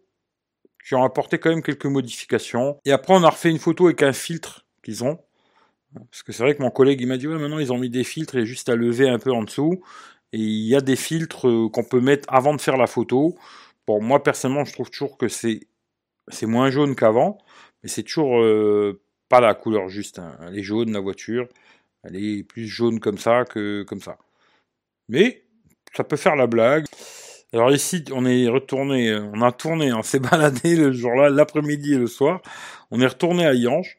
qui 0.84 0.96
ont 0.96 1.04
apporté 1.04 1.38
quand 1.38 1.50
même 1.52 1.62
quelques 1.62 1.86
modifications, 1.86 2.78
et 2.86 2.92
après 2.92 3.14
on 3.14 3.24
a 3.24 3.30
refait 3.30 3.52
une 3.52 3.60
photo 3.60 3.86
avec 3.88 4.02
un 4.02 4.14
filtre 4.14 4.66
qu'ils 4.84 5.04
ont, 5.04 5.20
parce 6.12 6.24
que 6.24 6.32
c'est 6.32 6.44
vrai 6.44 6.56
que 6.56 6.62
mon 6.62 6.72
collègue 6.72 7.02
il 7.02 7.08
m'a 7.08 7.18
dit 7.18 7.28
ouais 7.28 7.38
maintenant 7.38 7.60
ils 7.60 7.74
ont 7.74 7.78
mis 7.78 7.90
des 7.90 8.04
filtres 8.04 8.36
et 8.36 8.46
juste 8.46 8.70
à 8.70 8.76
lever 8.76 9.10
un 9.10 9.20
peu 9.20 9.32
en 9.32 9.44
dessous. 9.44 9.84
Et 10.34 10.38
il 10.38 10.68
y 10.68 10.76
a 10.76 10.82
des 10.82 10.96
filtres 10.96 11.48
euh, 11.48 11.70
qu'on 11.70 11.84
peut 11.84 12.02
mettre 12.02 12.32
avant 12.32 12.54
de 12.54 12.62
faire 12.62 12.78
la 12.78 12.88
photo. 12.88 13.36
Bon 13.88 14.02
moi 14.02 14.22
personnellement 14.24 14.66
je 14.66 14.74
trouve 14.74 14.90
toujours 14.92 15.18
que 15.18 15.28
c'est 15.28 15.62
c'est 16.30 16.46
moins 16.46 16.70
jaune 16.70 16.96
qu'avant, 16.96 17.40
mais 17.84 17.90
c'est 17.90 18.04
toujours 18.04 18.40
euh, 18.42 19.02
pas 19.30 19.40
la 19.40 19.54
couleur 19.54 19.88
juste. 19.90 20.20
Hein. 20.20 20.38
Elle 20.42 20.60
est 20.60 20.64
jaune 20.64 20.92
la 20.92 21.00
voiture, 21.00 21.48
elle 22.04 22.16
est 22.16 22.44
plus 22.44 22.68
jaune 22.68 23.00
comme 23.00 23.18
ça 23.18 23.46
que 23.46 23.84
comme 23.84 24.02
ça. 24.02 24.18
Mais 25.08 25.44
ça 25.96 26.04
peut 26.04 26.18
faire 26.18 26.36
la 26.36 26.48
blague. 26.48 26.86
Alors 27.54 27.72
ici, 27.72 28.04
on 28.14 28.26
est 28.26 28.48
retourné, 28.48 29.16
on 29.16 29.42
a 29.42 29.52
tourné, 29.52 29.92
on 29.94 30.04
s'est 30.04 30.20
baladé 30.32 30.76
le 30.76 30.92
jour-là, 30.92 31.30
l'après-midi 31.30 31.94
et 31.94 31.98
le 31.98 32.08
soir. 32.08 32.42
On 32.92 33.02
est 33.02 33.08
retourné 33.08 33.46
à 33.46 33.54
Yange. 33.54 33.98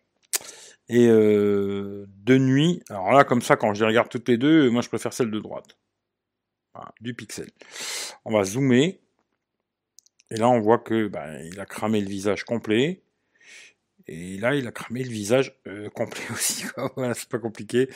Et 0.88 1.06
euh, 1.06 2.06
de 2.24 2.36
nuit, 2.36 2.82
alors 2.90 3.12
là, 3.12 3.22
comme 3.22 3.42
ça, 3.42 3.56
quand 3.56 3.74
je 3.74 3.84
les 3.84 3.86
regarde 3.86 4.08
toutes 4.08 4.28
les 4.28 4.38
deux, 4.38 4.70
moi 4.70 4.82
je 4.82 4.88
préfère 4.88 5.12
celle 5.12 5.30
de 5.30 5.38
droite. 5.38 5.76
du 7.00 7.14
pixel. 7.14 7.50
On 8.24 8.32
va 8.32 8.44
zoomer. 8.44 9.00
Et 10.30 10.36
là, 10.36 10.48
on 10.48 10.60
voit 10.60 10.78
que 10.78 11.08
bah, 11.08 11.26
il 11.42 11.58
a 11.60 11.66
cramé 11.66 12.00
le 12.00 12.08
visage 12.08 12.44
complet. 12.44 13.02
Et 14.06 14.38
là, 14.38 14.54
il 14.54 14.66
a 14.66 14.72
cramé 14.72 15.02
le 15.02 15.10
visage 15.10 15.54
euh, 15.66 15.88
complet 15.94 16.24
aussi. 16.32 16.64
voilà, 16.96 17.14
c'est 17.14 17.28
pas 17.28 17.38
compliqué. 17.38 17.88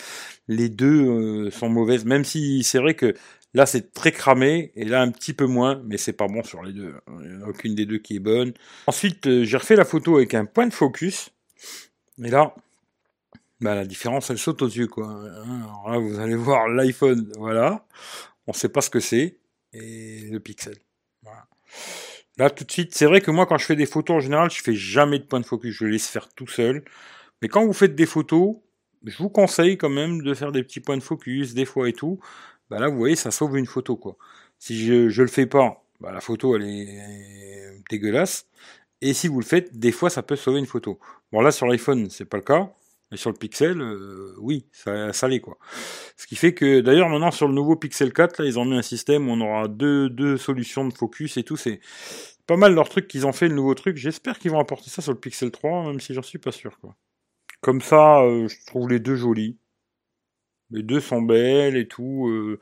Les 0.49 0.69
deux 0.69 1.07
euh, 1.07 1.51
sont 1.51 1.69
mauvaises, 1.69 2.05
même 2.05 2.25
si 2.25 2.63
c'est 2.63 2.79
vrai 2.79 2.95
que 2.95 3.15
là, 3.55 3.67
c'est 3.67 3.93
très 3.93 4.13
cramé, 4.13 4.73
et 4.75 4.85
là, 4.85 5.03
un 5.03 5.11
petit 5.11 5.33
peu 5.33 5.47
moins, 5.47 5.83
mais 5.85 5.97
c'est 5.97 6.13
pas 6.13 6.27
bon 6.27 6.43
sur 6.43 6.63
les 6.63 6.73
deux. 6.73 6.95
Il 7.21 7.31
n'y 7.31 7.43
en 7.43 7.47
a 7.47 7.49
aucune 7.49 7.75
des 7.75 7.87
deux 7.87 7.99
qui 7.99 8.17
est 8.17 8.21
bonne. 8.21 8.53
Ensuite, 8.87 9.43
j'ai 9.45 9.57
refait 9.57 9.77
la 9.77 9.85
photo 9.85 10.17
avec 10.17 10.35
un 10.35 10.45
point 10.45 10.67
de 10.67 10.75
focus. 10.75 11.31
Et 12.23 12.31
là, 12.31 12.55
bah, 13.61 13.75
la 13.75 13.87
différence, 13.87 14.31
elle 14.31 14.39
saute 14.39 14.63
aux 14.63 14.69
yeux, 14.69 14.89
quoi. 14.89 15.09
Hein, 15.09 15.63
alors 15.63 15.91
là, 15.91 15.99
vous 15.99 16.19
allez 16.19 16.35
voir 16.35 16.69
l'iPhone, 16.69 17.33
voilà. 17.39 17.87
On 18.47 18.53
sait 18.53 18.69
pas 18.69 18.81
ce 18.81 18.91
que 18.91 19.01
c'est. 19.01 19.39
Et 19.73 20.29
le 20.31 20.39
Pixel. 20.39 20.77
Voilà. 21.23 21.47
Là, 22.39 22.51
tout 22.51 22.65
de 22.65 22.71
suite, 22.73 22.95
c'est 22.95 23.07
vrai 23.07 23.21
que 23.21 23.31
moi, 23.31 23.47
quand 23.47 23.59
je 23.59 23.65
fais 23.67 23.77
des 23.77 23.87
photos, 23.87 24.17
en 24.17 24.21
général, 24.21 24.51
je 24.51 24.61
fais 24.63 24.75
jamais 24.75 25.19
de 25.21 25.25
point 25.25 25.41
de 25.41 25.47
focus. 25.47 25.75
Je 25.75 25.87
laisse 25.87 26.09
faire 26.09 26.29
tout 26.35 26.49
seul. 26.49 26.85
Mais 27.43 27.49
quand 27.49 27.65
vous 27.67 27.73
faites 27.73 27.95
des 27.95 28.07
photos, 28.07 28.57
je 29.05 29.17
vous 29.19 29.31
conseille 29.31 29.79
quand 29.79 29.91
même 29.91 30.23
de 30.23 30.35
faire 30.35 30.53
des 30.53 30.63
petits 30.65 30.81
points 30.81 30.97
de 30.97 31.03
focus, 31.03 31.55
des 31.55 31.65
fois 31.65 31.89
et 31.89 31.93
tout. 31.93 32.21
Bah 32.71 32.81
là, 32.81 32.89
vous 32.89 32.97
voyez, 32.99 33.17
ça 33.17 33.31
sauve 33.31 33.57
une 33.59 33.67
photo, 33.67 33.97
quoi. 33.97 34.17
Si 34.59 34.85
je, 34.87 35.09
je 35.11 35.23
le 35.23 35.29
fais 35.29 35.47
pas, 35.47 35.85
bah, 36.01 36.13
la 36.13 36.21
photo, 36.21 36.57
elle 36.57 36.65
est 36.65 37.83
dégueulasse. 37.91 38.47
Et 39.03 39.15
si 39.15 39.29
vous 39.29 39.41
le 39.41 39.47
faites, 39.47 39.79
des 39.79 39.93
fois, 39.93 40.11
ça 40.11 40.23
peut 40.23 40.37
sauver 40.37 40.59
une 40.61 40.67
photo. 40.67 40.99
Bon, 41.33 41.41
là, 41.43 41.53
sur 41.53 41.67
l'iPhone, 41.69 42.11
c'est 42.11 42.25
pas 42.27 42.39
le 42.39 42.43
cas. 42.45 42.73
Sur 43.17 43.31
le 43.31 43.37
Pixel, 43.37 43.81
euh, 43.81 44.35
oui, 44.39 44.67
ça, 44.73 45.13
ça 45.13 45.29
l'est 45.29 45.41
quoi. 45.41 45.59
Ce 46.17 46.27
qui 46.27 46.37
fait 46.37 46.55
que 46.55 46.81
d'ailleurs 46.81 47.09
maintenant 47.09 47.31
sur 47.31 47.49
le 47.49 47.55
nouveau 47.55 47.77
Pixel 47.77 48.13
4, 48.13 48.39
là, 48.39 48.45
ils 48.47 48.59
ont 48.59 48.65
mis 48.65 48.77
un 48.77 48.83
système 48.83 49.29
où 49.29 49.33
on 49.33 49.41
aura 49.41 49.69
deux, 49.69 50.09
deux 50.11 50.37
solutions 50.37 50.87
de 50.87 50.93
focus 50.93 51.37
et 51.37 51.43
tout. 51.45 51.57
C'est 51.57 51.81
pas 52.47 52.57
mal 52.57 52.75
leur 52.75 52.89
truc 52.89 53.09
qu'ils 53.09 53.27
ont 53.27 53.33
fait, 53.33 53.49
le 53.49 53.55
nouveau 53.55 53.75
truc. 53.75 53.97
J'espère 53.97 54.39
qu'ils 54.39 54.51
vont 54.51 54.59
apporter 54.61 54.91
ça 54.91 55.03
sur 55.03 55.13
le 55.13 55.19
Pixel 55.19 55.51
3, 55.51 55.87
même 55.87 56.01
si 56.01 56.15
j'en 56.15 56.23
suis 56.23 56.39
pas 56.39 56.53
sûr 56.53 56.79
quoi. 56.79 56.97
Comme 57.61 57.81
ça, 57.81 58.21
euh, 58.23 58.49
je 58.49 58.57
trouve 58.67 58.89
les 58.91 59.01
deux 59.01 59.17
jolis. 59.17 59.59
Les 60.71 60.83
deux 60.83 61.01
sont 61.01 61.23
belles 61.23 61.77
et 61.77 61.89
tout. 61.89 62.29
Euh. 62.29 62.59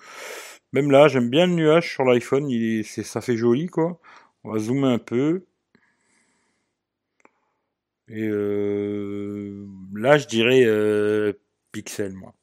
Même 0.72 0.90
là, 0.90 1.08
j'aime 1.08 1.30
bien 1.30 1.46
le 1.46 1.54
nuage 1.54 1.92
sur 1.92 2.04
l'iPhone, 2.04 2.48
il 2.48 2.84
ça 2.84 3.20
fait 3.20 3.36
joli 3.36 3.66
quoi. 3.68 4.00
On 4.44 4.52
va 4.52 4.58
zoomer 4.58 4.88
un 4.88 4.98
peu. 4.98 5.44
Et 8.08 8.28
là, 9.94 10.18
je 10.18 10.26
dirais 10.26 10.62
euh, 10.64 11.32
Pixel, 11.72 12.12
moi. 12.12 12.34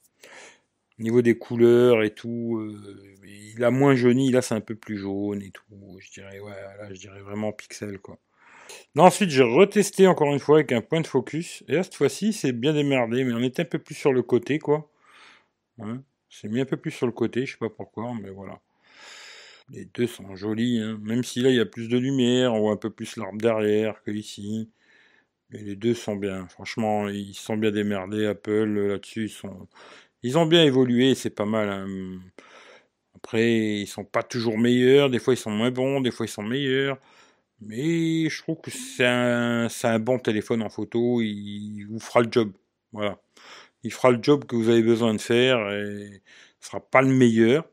Au 1.00 1.04
niveau 1.04 1.22
des 1.22 1.38
couleurs 1.38 2.04
et 2.04 2.14
tout, 2.14 2.58
euh, 2.58 3.18
il 3.24 3.64
a 3.64 3.72
moins 3.72 3.96
jauni, 3.96 4.32
là 4.32 4.42
c'est 4.42 4.56
un 4.56 4.62
peu 4.62 4.76
plus 4.76 4.98
jaune 4.98 5.42
et 5.42 5.52
tout. 5.52 5.64
Je 6.00 6.12
dirais, 6.12 6.40
vraiment 7.22 7.54
Pixel, 7.54 8.00
quoi. 8.00 8.20
Ensuite, 8.98 9.30
j'ai 9.30 9.44
retesté 9.44 10.08
encore 10.08 10.32
une 10.32 10.40
fois 10.40 10.58
avec 10.58 10.72
un 10.74 10.82
point 10.82 11.02
de 11.02 11.08
focus. 11.08 11.64
Et 11.68 11.74
là, 11.74 11.84
cette 11.84 11.96
fois-ci, 11.96 12.34
c'est 12.34 12.52
bien 12.52 12.74
démerdé, 12.74 13.24
mais 13.24 13.34
on 13.34 13.42
était 13.42 13.64
un 13.64 13.66
peu 13.66 13.80
plus 13.80 13.96
sur 13.96 14.14
le 14.14 14.22
côté, 14.24 14.60
quoi. 14.60 14.90
c'est 16.30 16.50
mis 16.50 16.62
un 16.62 16.66
peu 16.66 16.78
plus 16.78 16.92
sur 16.92 17.06
le 17.08 17.14
côté, 17.14 17.46
je 17.46 17.54
sais 17.54 17.58
pas 17.58 17.70
pourquoi, 17.70 18.14
mais 18.22 18.30
voilà. 18.30 18.60
Les 19.72 19.86
deux 19.86 20.08
sont 20.08 20.36
jolis, 20.36 20.80
hein. 20.80 21.00
même 21.02 21.24
si 21.24 21.42
là, 21.42 21.50
il 21.50 21.56
y 21.56 21.60
a 21.60 21.66
plus 21.66 21.90
de 21.90 21.98
lumière, 21.98 22.54
on 22.54 22.62
voit 22.62 22.74
un 22.74 22.78
peu 22.78 22.90
plus 22.90 23.16
l'arbre 23.18 23.38
derrière 23.40 24.02
que 24.04 24.12
ici. 24.12 24.70
Les 25.52 25.76
deux 25.76 25.94
sont 25.96 26.16
bien. 26.16 26.48
Franchement, 26.48 27.10
ils 27.10 27.34
sont 27.34 27.58
bien 27.58 27.72
démerdés. 27.72 28.26
Apple, 28.28 28.66
là-dessus, 28.88 29.26
ils 29.26 29.30
sont. 29.30 29.68
Ils 30.24 30.38
ont 30.38 30.46
bien 30.46 30.64
évolué, 30.66 31.16
c'est 31.16 31.30
pas 31.32 31.46
mal. 31.46 31.70
Hein. 31.70 32.20
Après, 33.16 33.82
ils 33.82 33.88
sont 33.88 34.06
pas 34.06 34.24
toujours 34.24 34.58
meilleurs. 34.58 35.10
Des 35.10 35.20
fois, 35.20 35.34
ils 35.34 35.38
sont 35.38 35.52
moins 35.52 35.72
bons. 35.72 36.02
Des 36.02 36.12
fois, 36.12 36.26
ils 36.26 36.30
sont 36.30 36.44
meilleurs. 36.44 37.00
Mais 37.62 38.30
je 38.30 38.42
trouve 38.44 38.62
que 38.62 38.72
c'est 38.72 39.06
un, 39.08 39.68
un 39.84 40.00
bon 40.00 40.20
téléphone 40.20 40.64
en 40.64 40.70
photo. 40.70 41.22
Il 41.22 41.86
vous 41.86 42.00
fera 42.00 42.22
le 42.22 42.30
job. 42.32 42.54
Voilà. 42.94 43.20
Il 43.84 43.94
fera 43.94 44.12
le 44.12 44.20
job 44.24 44.46
que 44.46 44.56
vous 44.56 44.70
avez 44.70 44.84
besoin 44.84 45.14
de 45.16 45.22
faire. 45.22 45.60
Et 45.72 46.24
ce 46.62 46.68
sera 46.70 46.82
pas 46.82 47.02
le 47.04 47.10
meilleur. 47.10 47.70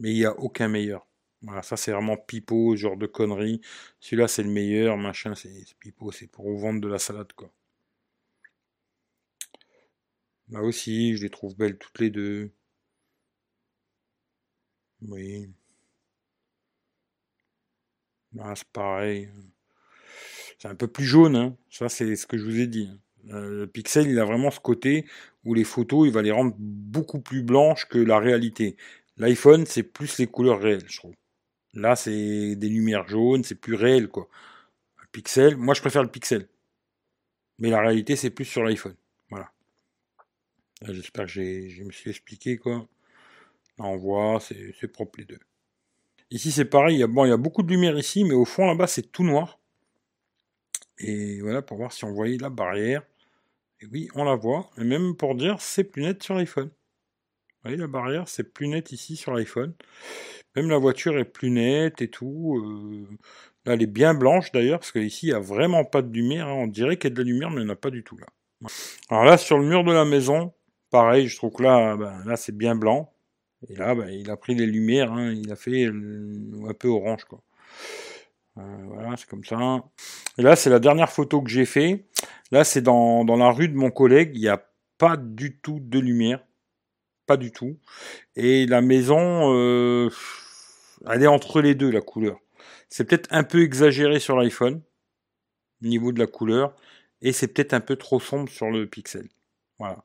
Mais 0.00 0.10
il 0.12 0.16
n'y 0.16 0.24
a 0.26 0.38
aucun 0.38 0.68
meilleur. 0.68 1.07
Voilà, 1.42 1.62
ça 1.62 1.76
c'est 1.76 1.92
vraiment 1.92 2.16
pipeau, 2.16 2.76
genre 2.76 2.96
de 2.96 3.06
conneries. 3.06 3.60
Celui-là 4.00 4.28
c'est 4.28 4.42
le 4.42 4.50
meilleur, 4.50 4.96
machin, 4.96 5.34
c'est 5.34 5.64
pipeau, 5.80 6.12
c'est 6.12 6.26
pour 6.28 6.44
vous 6.46 6.58
vendre 6.58 6.80
de 6.80 6.88
la 6.88 6.98
salade 6.98 7.32
quoi. 7.34 7.50
Là 10.50 10.62
aussi, 10.62 11.16
je 11.16 11.22
les 11.22 11.30
trouve 11.30 11.56
belles 11.56 11.78
toutes 11.78 11.98
les 12.00 12.10
deux. 12.10 12.52
Oui. 15.02 15.48
Là, 18.32 18.54
c'est 18.56 18.68
pareil. 18.68 19.28
C'est 20.58 20.68
un 20.68 20.74
peu 20.74 20.88
plus 20.88 21.04
jaune, 21.04 21.36
hein. 21.36 21.56
ça 21.70 21.88
c'est 21.88 22.16
ce 22.16 22.26
que 22.26 22.36
je 22.38 22.44
vous 22.44 22.60
ai 22.60 22.66
dit. 22.66 22.88
Hein. 22.90 22.98
Euh, 23.34 23.60
le 23.60 23.66
Pixel, 23.66 24.08
il 24.08 24.18
a 24.18 24.24
vraiment 24.24 24.50
ce 24.50 24.60
côté 24.60 25.06
où 25.44 25.54
les 25.54 25.64
photos, 25.64 26.06
il 26.06 26.12
va 26.12 26.22
les 26.22 26.32
rendre 26.32 26.54
beaucoup 26.58 27.20
plus 27.20 27.42
blanches 27.42 27.86
que 27.88 27.98
la 27.98 28.18
réalité. 28.18 28.76
L'iPhone, 29.18 29.66
c'est 29.66 29.82
plus 29.82 30.18
les 30.18 30.26
couleurs 30.26 30.60
réelles, 30.60 30.84
je 30.88 30.96
trouve. 30.98 31.14
Là, 31.78 31.94
c'est 31.94 32.56
des 32.56 32.68
lumières 32.68 33.06
jaunes, 33.08 33.44
c'est 33.44 33.54
plus 33.54 33.74
réel, 33.74 34.08
quoi. 34.08 34.28
pixel, 35.12 35.56
moi 35.56 35.74
je 35.74 35.80
préfère 35.80 36.02
le 36.02 36.10
pixel. 36.10 36.48
Mais 37.58 37.70
la 37.70 37.80
réalité, 37.80 38.16
c'est 38.16 38.30
plus 38.30 38.44
sur 38.44 38.64
l'iPhone. 38.64 38.96
Voilà. 39.30 39.52
J'espère 40.82 41.26
que 41.26 41.30
je 41.30 41.82
me 41.84 41.92
suis 41.92 42.10
expliqué, 42.10 42.56
quoi. 42.58 42.88
Là, 43.78 43.84
on 43.84 43.96
voit, 43.96 44.40
c'est 44.40 44.88
propre 44.88 45.20
les 45.20 45.24
deux. 45.24 45.38
Ici, 46.30 46.50
c'est 46.50 46.64
pareil, 46.64 46.96
il 46.96 47.00
y, 47.00 47.02
a, 47.04 47.06
bon, 47.06 47.24
il 47.24 47.28
y 47.28 47.32
a 47.32 47.36
beaucoup 47.36 47.62
de 47.62 47.70
lumière 47.70 47.96
ici, 47.96 48.24
mais 48.24 48.34
au 48.34 48.44
fond, 48.44 48.66
là-bas, 48.66 48.88
c'est 48.88 49.12
tout 49.12 49.24
noir. 49.24 49.60
Et 50.98 51.40
voilà, 51.40 51.62
pour 51.62 51.76
voir 51.76 51.92
si 51.92 52.04
on 52.04 52.12
voyait 52.12 52.38
la 52.38 52.50
barrière. 52.50 53.02
Et 53.80 53.86
oui, 53.86 54.08
on 54.14 54.24
la 54.24 54.34
voit. 54.34 54.70
Et 54.78 54.84
même 54.84 55.14
pour 55.14 55.36
dire, 55.36 55.60
c'est 55.60 55.84
plus 55.84 56.02
net 56.02 56.22
sur 56.22 56.34
l'iPhone. 56.34 56.66
Vous 56.68 57.62
voyez, 57.62 57.76
la 57.76 57.86
barrière, 57.86 58.28
c'est 58.28 58.52
plus 58.52 58.66
net 58.66 58.90
ici 58.90 59.16
sur 59.16 59.32
l'iPhone. 59.32 59.74
Même 60.58 60.70
la 60.70 60.78
voiture 60.78 61.16
est 61.18 61.24
plus 61.24 61.50
nette 61.50 62.02
et 62.02 62.08
tout. 62.08 62.56
Euh, 62.56 63.06
là, 63.64 63.74
elle 63.74 63.82
est 63.82 63.86
bien 63.86 64.12
blanche 64.12 64.50
d'ailleurs, 64.50 64.80
parce 64.80 64.90
qu'ici, 64.90 65.26
il 65.26 65.30
n'y 65.30 65.36
a 65.36 65.38
vraiment 65.38 65.84
pas 65.84 66.02
de 66.02 66.12
lumière. 66.12 66.48
Hein. 66.48 66.54
On 66.54 66.66
dirait 66.66 66.96
qu'il 66.96 67.10
y 67.10 67.12
a 67.12 67.14
de 67.14 67.22
la 67.22 67.28
lumière, 67.28 67.50
mais 67.50 67.60
il 67.60 67.64
n'y 67.64 67.70
en 67.70 67.74
a 67.74 67.76
pas 67.76 67.90
du 67.90 68.02
tout 68.02 68.16
là. 68.16 68.26
Alors 69.08 69.24
là, 69.24 69.38
sur 69.38 69.56
le 69.56 69.64
mur 69.64 69.84
de 69.84 69.92
la 69.92 70.04
maison, 70.04 70.52
pareil, 70.90 71.28
je 71.28 71.36
trouve 71.36 71.52
que 71.52 71.62
là, 71.62 71.96
ben, 71.96 72.24
là 72.26 72.34
c'est 72.34 72.56
bien 72.56 72.74
blanc. 72.74 73.12
Et 73.68 73.76
là, 73.76 73.94
ben, 73.94 74.08
il 74.08 74.28
a 74.32 74.36
pris 74.36 74.56
les 74.56 74.66
lumières, 74.66 75.12
hein. 75.12 75.30
il 75.32 75.52
a 75.52 75.54
fait 75.54 75.86
un 75.86 76.74
peu 76.76 76.88
orange. 76.88 77.20
Euh, 78.56 78.62
voilà, 78.88 79.16
c'est 79.16 79.28
comme 79.28 79.44
ça. 79.44 79.84
Et 80.38 80.42
là, 80.42 80.56
c'est 80.56 80.70
la 80.70 80.80
dernière 80.80 81.12
photo 81.12 81.40
que 81.40 81.50
j'ai 81.50 81.66
fait. 81.66 82.04
Là, 82.50 82.64
c'est 82.64 82.82
dans, 82.82 83.24
dans 83.24 83.36
la 83.36 83.52
rue 83.52 83.68
de 83.68 83.76
mon 83.76 83.92
collègue. 83.92 84.32
Il 84.34 84.40
n'y 84.40 84.48
a 84.48 84.60
pas 84.98 85.16
du 85.16 85.56
tout 85.56 85.78
de 85.80 86.00
lumière. 86.00 86.44
Pas 87.26 87.36
du 87.36 87.52
tout. 87.52 87.78
Et 88.34 88.66
la 88.66 88.80
maison, 88.80 89.54
euh, 89.54 90.10
elle 91.10 91.22
est 91.22 91.28
entre 91.28 91.60
les 91.60 91.74
deux, 91.74 91.90
la 91.90 92.00
couleur. 92.00 92.38
C'est 92.88 93.04
peut-être 93.04 93.28
un 93.30 93.44
peu 93.44 93.62
exagéré 93.62 94.20
sur 94.20 94.36
l'iPhone, 94.36 94.82
au 95.82 95.86
niveau 95.86 96.12
de 96.12 96.18
la 96.18 96.26
couleur, 96.26 96.74
et 97.22 97.32
c'est 97.32 97.48
peut-être 97.48 97.74
un 97.74 97.80
peu 97.80 97.96
trop 97.96 98.20
sombre 98.20 98.48
sur 98.48 98.70
le 98.70 98.86
Pixel. 98.86 99.28
Voilà. 99.78 100.04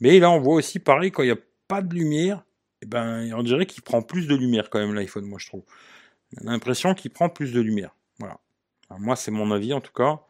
Mais 0.00 0.18
là, 0.18 0.30
on 0.30 0.40
voit 0.40 0.54
aussi 0.54 0.78
pareil, 0.78 1.10
quand 1.10 1.22
il 1.22 1.26
n'y 1.26 1.32
a 1.32 1.38
pas 1.68 1.82
de 1.82 1.94
lumière, 1.94 2.44
eh 2.82 2.86
ben, 2.86 3.32
on 3.34 3.42
dirait 3.42 3.66
qu'il 3.66 3.82
prend 3.82 4.02
plus 4.02 4.26
de 4.26 4.34
lumière 4.34 4.70
quand 4.70 4.78
même 4.78 4.94
l'iPhone, 4.94 5.26
moi 5.26 5.38
je 5.38 5.46
trouve. 5.46 5.64
On 6.40 6.46
a 6.46 6.52
l'impression 6.52 6.94
qu'il 6.94 7.10
prend 7.10 7.28
plus 7.28 7.52
de 7.52 7.60
lumière. 7.60 7.94
Voilà. 8.18 8.38
moi, 8.98 9.16
c'est 9.16 9.30
mon 9.30 9.50
avis 9.50 9.72
en 9.72 9.80
tout 9.80 9.92
cas. 9.92 10.20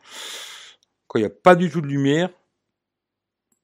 Quand 1.06 1.18
il 1.18 1.22
n'y 1.22 1.26
a 1.26 1.30
pas 1.30 1.56
du 1.56 1.70
tout 1.70 1.80
de 1.80 1.86
lumière, 1.86 2.30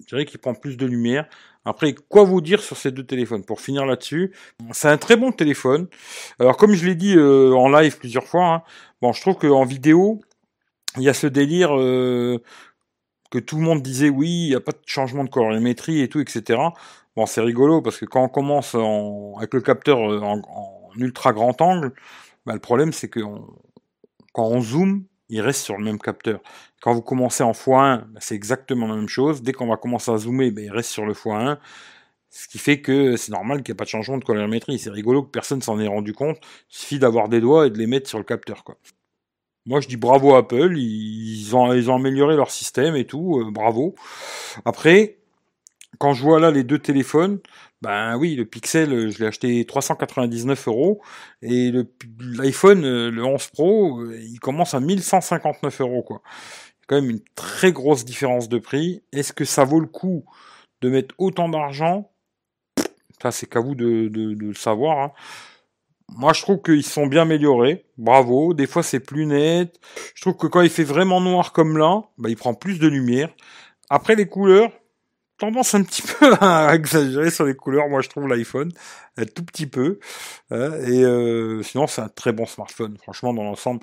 je 0.01 0.07
dirais 0.07 0.27
qu'il 0.27 0.39
prend 0.39 0.55
plus 0.55 0.77
de 0.77 0.87
lumière. 0.87 1.29
Après, 1.67 1.95
quoi 2.09 2.23
vous 2.23 2.41
dire 2.41 2.63
sur 2.63 2.77
ces 2.77 2.93
deux 2.93 3.05
téléphones? 3.05 3.45
Pour 3.45 3.61
finir 3.61 3.85
là-dessus, 3.87 4.33
c'est 4.71 4.89
un 4.89 4.99
très 4.99 5.17
bon 5.17 5.33
téléphone. 5.33 5.89
Alors, 6.39 6.57
comme 6.57 6.75
je 6.75 6.87
l'ai 6.87 6.95
dit 6.95 7.17
euh, 7.17 7.53
en 7.55 7.69
live 7.69 7.99
plusieurs 7.99 8.25
fois, 8.25 8.47
hein, 8.47 8.63
bon, 9.03 9.13
je 9.13 9.21
trouve 9.21 9.35
qu'en 9.35 9.65
vidéo, 9.65 10.21
il 10.97 11.03
y 11.03 11.09
a 11.09 11.15
ce 11.15 11.27
délire 11.27 11.77
euh, 11.77 12.41
que 13.33 13.41
tout 13.41 13.57
le 13.57 13.63
monde 13.63 13.83
disait 13.83 14.09
oui, 14.09 14.29
il 14.29 14.49
n'y 14.51 14.55
a 14.55 14.61
pas 14.61 14.71
de 14.71 14.79
changement 14.87 15.25
de 15.25 15.29
colorimétrie 15.29 16.03
et 16.03 16.09
tout, 16.09 16.21
etc. 16.21 16.61
Bon, 17.17 17.27
c'est 17.27 17.41
rigolo 17.41 17.83
parce 17.83 17.99
que 17.99 18.05
quand 18.05 18.23
on 18.23 18.29
commence 18.29 18.77
avec 19.37 19.53
le 19.53 19.61
capteur 19.61 19.99
euh, 20.09 20.21
en, 20.21 20.41
ultra 20.97 21.33
grand 21.33 21.61
angle, 21.61 21.93
bah, 22.47 22.55
le 22.55 22.61
problème 22.61 22.93
c'est 22.93 23.09
que 23.09 23.21
quand 24.33 24.47
on 24.47 24.61
zoome, 24.61 25.05
il 25.29 25.41
reste 25.41 25.65
sur 25.65 25.77
le 25.77 25.85
même 25.85 25.99
capteur. 25.99 26.41
Quand 26.87 26.95
vous 26.95 27.03
commencez 27.03 27.43
en 27.43 27.51
x1, 27.51 28.05
bah, 28.13 28.21
c'est 28.21 28.37
exactement 28.37 28.87
la 28.87 28.95
même 28.95 29.09
chose. 29.09 29.43
Dès 29.43 29.53
qu'on 29.53 29.67
va 29.67 29.77
commencer 29.77 30.13
à 30.13 30.19
zoomer, 30.19 30.53
bah, 30.53 30.61
il 30.61 30.71
reste 30.71 30.91
sur 30.91 31.05
le 31.05 31.15
x1. 31.15 31.59
Ce 32.31 32.47
qui 32.47 32.59
fait 32.59 32.81
que 32.81 33.17
c'est 33.17 33.33
normal 33.33 33.65
qu'il 33.65 33.73
n'y 33.73 33.75
ait 33.75 33.79
pas 33.79 33.87
de 33.87 33.89
changement 33.89 34.19
de 34.19 34.25
colorimétrie. 34.25 34.79
C'est 34.79 34.91
rigolo 34.91 35.25
que 35.25 35.31
personne 35.31 35.61
s'en 35.61 35.81
ait 35.81 35.89
rendu 35.89 36.13
compte. 36.13 36.37
Il 36.71 36.77
suffit 36.77 37.01
d'avoir 37.01 37.29
des 37.29 37.41
doigts 37.41 37.67
et 37.67 37.71
de 37.71 37.79
les 37.79 37.89
mettre 37.89 38.09
sur 38.09 38.19
le 38.19 38.25
capteur. 38.25 38.63
Quoi. 38.63 38.77
Moi, 39.65 39.81
je 39.81 39.89
dis 39.89 39.97
bravo 39.97 40.37
à 40.37 40.39
Apple. 40.39 40.77
Ils 40.77 41.57
ont, 41.57 41.73
ils 41.73 41.91
ont 41.91 41.97
amélioré 41.97 42.37
leur 42.37 42.53
système 42.53 42.95
et 42.95 43.05
tout. 43.05 43.41
Euh, 43.41 43.51
bravo. 43.51 43.97
Après, 44.65 45.19
quand 45.99 46.13
je 46.13 46.23
vois 46.23 46.39
là 46.39 46.53
les 46.53 46.63
deux 46.63 46.79
téléphones, 46.79 47.41
ben 47.83 48.17
oui, 48.17 48.37
le 48.37 48.45
Pixel, 48.45 48.93
euh, 48.93 49.11
je 49.11 49.19
l'ai 49.19 49.27
acheté 49.27 49.65
399 49.65 50.69
euros 50.69 51.01
et 51.43 51.73
l'iPhone, 52.21 52.85
euh, 52.85 53.11
le 53.11 53.25
11 53.25 53.47
Pro, 53.49 54.05
il 54.13 54.39
commence 54.39 54.75
à 54.75 54.81
1159 54.81 55.81
euros. 55.81 56.21
Quand 56.87 56.97
même 56.97 57.11
une 57.11 57.23
très 57.35 57.73
grosse 57.73 58.05
différence 58.05 58.49
de 58.49 58.59
prix. 58.59 59.03
Est-ce 59.13 59.33
que 59.33 59.45
ça 59.45 59.65
vaut 59.65 59.81
le 59.81 59.87
coup 59.87 60.25
de 60.81 60.91
mettre 60.91 61.15
autant 61.19 61.49
d'argent? 61.49 62.11
Ça, 63.23 63.31
c'est 63.31 63.47
qu'à 63.47 63.61
vous 63.61 63.75
de, 63.75 64.11
le 64.13 64.55
savoir. 64.55 64.99
Hein. 64.99 65.13
Moi, 66.17 66.33
je 66.33 66.43
trouve 66.43 66.63
qu'ils 66.63 66.85
sont 66.85 67.07
bien 67.07 67.23
améliorés. 67.23 67.87
Bravo. 67.99 68.55
Des 68.55 68.67
fois, 68.67 68.83
c'est 68.83 69.01
plus 69.01 69.27
net. 69.27 69.81
Je 70.15 70.21
trouve 70.21 70.37
que 70.37 70.47
quand 70.47 70.61
il 70.61 70.71
fait 70.71 70.85
vraiment 70.85 71.21
noir 71.21 71.53
comme 71.53 71.77
là, 71.77 72.03
ben, 72.19 72.29
il 72.29 72.37
prend 72.37 72.55
plus 72.55 72.79
de 72.79 72.87
lumière. 72.87 73.31
Après, 73.91 74.15
les 74.15 74.29
couleurs, 74.29 74.71
tendance 75.39 75.75
un 75.75 75.83
petit 75.83 76.03
peu 76.19 76.35
à 76.41 76.75
exagérer 76.75 77.31
sur 77.31 77.45
les 77.45 77.55
couleurs, 77.55 77.89
moi 77.89 78.01
je 78.01 78.09
trouve 78.09 78.29
l'iPhone, 78.29 78.73
un 79.17 79.25
tout 79.25 79.45
petit 79.45 79.67
peu. 79.67 79.99
Hein, 80.51 80.73
et 80.87 81.05
euh, 81.05 81.63
sinon 81.63 81.87
c'est 81.87 82.03
un 82.03 82.09
très 82.09 82.33
bon 82.33 82.47
smartphone, 82.47 82.97
franchement 82.99 83.35
dans 83.35 83.45
l'ensemble. 83.45 83.81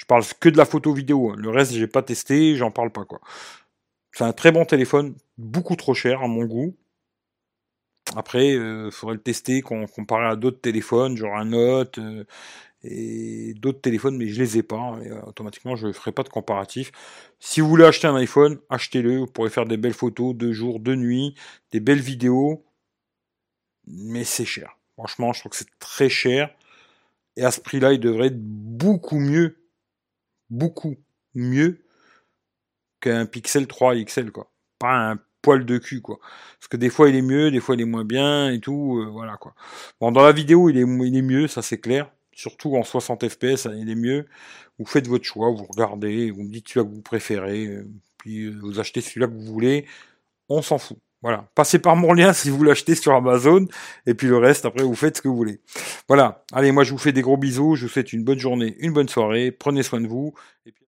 Je 0.00 0.06
parle 0.06 0.24
que 0.40 0.48
de 0.48 0.56
la 0.56 0.64
photo 0.64 0.94
vidéo, 0.94 1.30
hein. 1.30 1.34
le 1.36 1.50
reste 1.50 1.74
j'ai 1.74 1.86
pas 1.86 2.02
testé, 2.02 2.56
j'en 2.56 2.70
parle 2.70 2.90
pas 2.90 3.04
quoi. 3.04 3.20
C'est 4.12 4.24
un 4.24 4.32
très 4.32 4.50
bon 4.50 4.64
téléphone, 4.64 5.14
beaucoup 5.36 5.76
trop 5.76 5.92
cher 5.92 6.22
à 6.22 6.26
mon 6.26 6.46
goût. 6.46 6.74
Après, 8.16 8.48
il 8.52 8.58
euh, 8.58 8.90
faudrait 8.90 9.16
le 9.16 9.20
tester 9.20 9.60
comparé 9.60 10.26
à 10.26 10.36
d'autres 10.36 10.60
téléphones, 10.62 11.18
genre 11.18 11.36
un 11.36 11.44
Note, 11.44 11.98
euh, 11.98 12.24
et 12.82 13.52
d'autres 13.58 13.82
téléphones, 13.82 14.16
mais 14.16 14.28
je 14.28 14.40
les 14.40 14.56
ai 14.56 14.62
pas. 14.62 14.98
Et, 15.04 15.10
euh, 15.10 15.20
automatiquement, 15.26 15.76
je 15.76 15.88
ne 15.88 15.92
ferai 15.92 16.12
pas 16.12 16.22
de 16.22 16.30
comparatif. 16.30 16.92
Si 17.38 17.60
vous 17.60 17.68
voulez 17.68 17.84
acheter 17.84 18.06
un 18.06 18.16
iPhone, 18.16 18.58
achetez-le. 18.70 19.18
Vous 19.18 19.26
pourrez 19.26 19.50
faire 19.50 19.66
des 19.66 19.76
belles 19.76 19.92
photos 19.92 20.34
de 20.34 20.50
jour, 20.50 20.80
de 20.80 20.94
nuit, 20.94 21.34
des 21.72 21.80
belles 21.80 22.00
vidéos. 22.00 22.64
Mais 23.86 24.24
c'est 24.24 24.46
cher. 24.46 24.78
Franchement, 24.94 25.34
je 25.34 25.40
trouve 25.40 25.50
que 25.50 25.58
c'est 25.58 25.78
très 25.78 26.08
cher. 26.08 26.48
Et 27.36 27.44
à 27.44 27.50
ce 27.50 27.60
prix-là, 27.60 27.92
il 27.92 28.00
devrait 28.00 28.28
être 28.28 28.40
beaucoup 28.40 29.18
mieux. 29.18 29.59
Beaucoup 30.50 30.96
mieux 31.34 31.84
qu'un 33.00 33.26
Pixel 33.26 33.66
3 33.66 33.96
XL, 33.96 34.30
quoi. 34.32 34.50
Pas 34.78 35.12
un 35.12 35.18
poil 35.42 35.64
de 35.64 35.78
cul, 35.78 36.02
quoi. 36.02 36.18
Parce 36.58 36.68
que 36.68 36.76
des 36.76 36.90
fois, 36.90 37.08
il 37.08 37.16
est 37.16 37.22
mieux, 37.22 37.50
des 37.50 37.60
fois, 37.60 37.74
il 37.74 37.80
est 37.80 37.86
moins 37.86 38.04
bien 38.04 38.50
et 38.50 38.60
tout. 38.60 38.98
Euh, 39.00 39.10
voilà, 39.10 39.36
quoi. 39.36 39.54
Bon, 40.00 40.12
dans 40.12 40.22
la 40.22 40.32
vidéo, 40.32 40.68
il 40.68 40.76
est, 40.78 40.82
il 40.82 41.16
est 41.16 41.22
mieux, 41.22 41.46
ça 41.48 41.62
c'est 41.62 41.80
clair 41.80 42.10
surtout 42.40 42.76
en 42.76 42.82
60 42.84 43.28
fps, 43.28 43.68
il 43.76 43.90
est 43.90 43.94
mieux. 43.94 44.26
Vous 44.78 44.86
faites 44.86 45.06
votre 45.06 45.24
choix, 45.24 45.50
vous 45.50 45.66
regardez, 45.66 46.30
vous 46.30 46.42
me 46.42 46.50
dites 46.50 46.68
celui 46.68 46.86
que 46.88 46.94
vous 46.94 47.02
préférez, 47.02 47.66
euh, 47.66 47.86
puis 48.18 48.46
euh, 48.46 48.58
vous 48.60 48.80
achetez 48.80 49.00
celui-là 49.00 49.26
que 49.28 49.34
vous 49.34 49.44
voulez, 49.44 49.86
on 50.48 50.62
s'en 50.62 50.78
fout. 50.78 50.98
Voilà, 51.22 51.44
passez 51.54 51.78
par 51.78 51.96
mon 51.96 52.14
lien 52.14 52.32
si 52.32 52.48
vous 52.48 52.62
l'achetez 52.64 52.94
sur 52.94 53.14
Amazon, 53.14 53.66
et 54.06 54.14
puis 54.14 54.26
le 54.26 54.38
reste, 54.38 54.64
après, 54.64 54.82
vous 54.82 54.94
faites 54.94 55.18
ce 55.18 55.22
que 55.22 55.28
vous 55.28 55.36
voulez. 55.36 55.60
Voilà, 56.08 56.44
allez, 56.52 56.72
moi 56.72 56.82
je 56.82 56.92
vous 56.92 56.98
fais 56.98 57.12
des 57.12 57.20
gros 57.20 57.36
bisous, 57.36 57.76
je 57.76 57.82
vous 57.82 57.92
souhaite 57.92 58.12
une 58.12 58.24
bonne 58.24 58.38
journée, 58.38 58.76
une 58.78 58.92
bonne 58.92 59.08
soirée, 59.08 59.50
prenez 59.50 59.82
soin 59.82 60.00
de 60.00 60.08
vous. 60.08 60.32
Et 60.64 60.72
puis... 60.72 60.86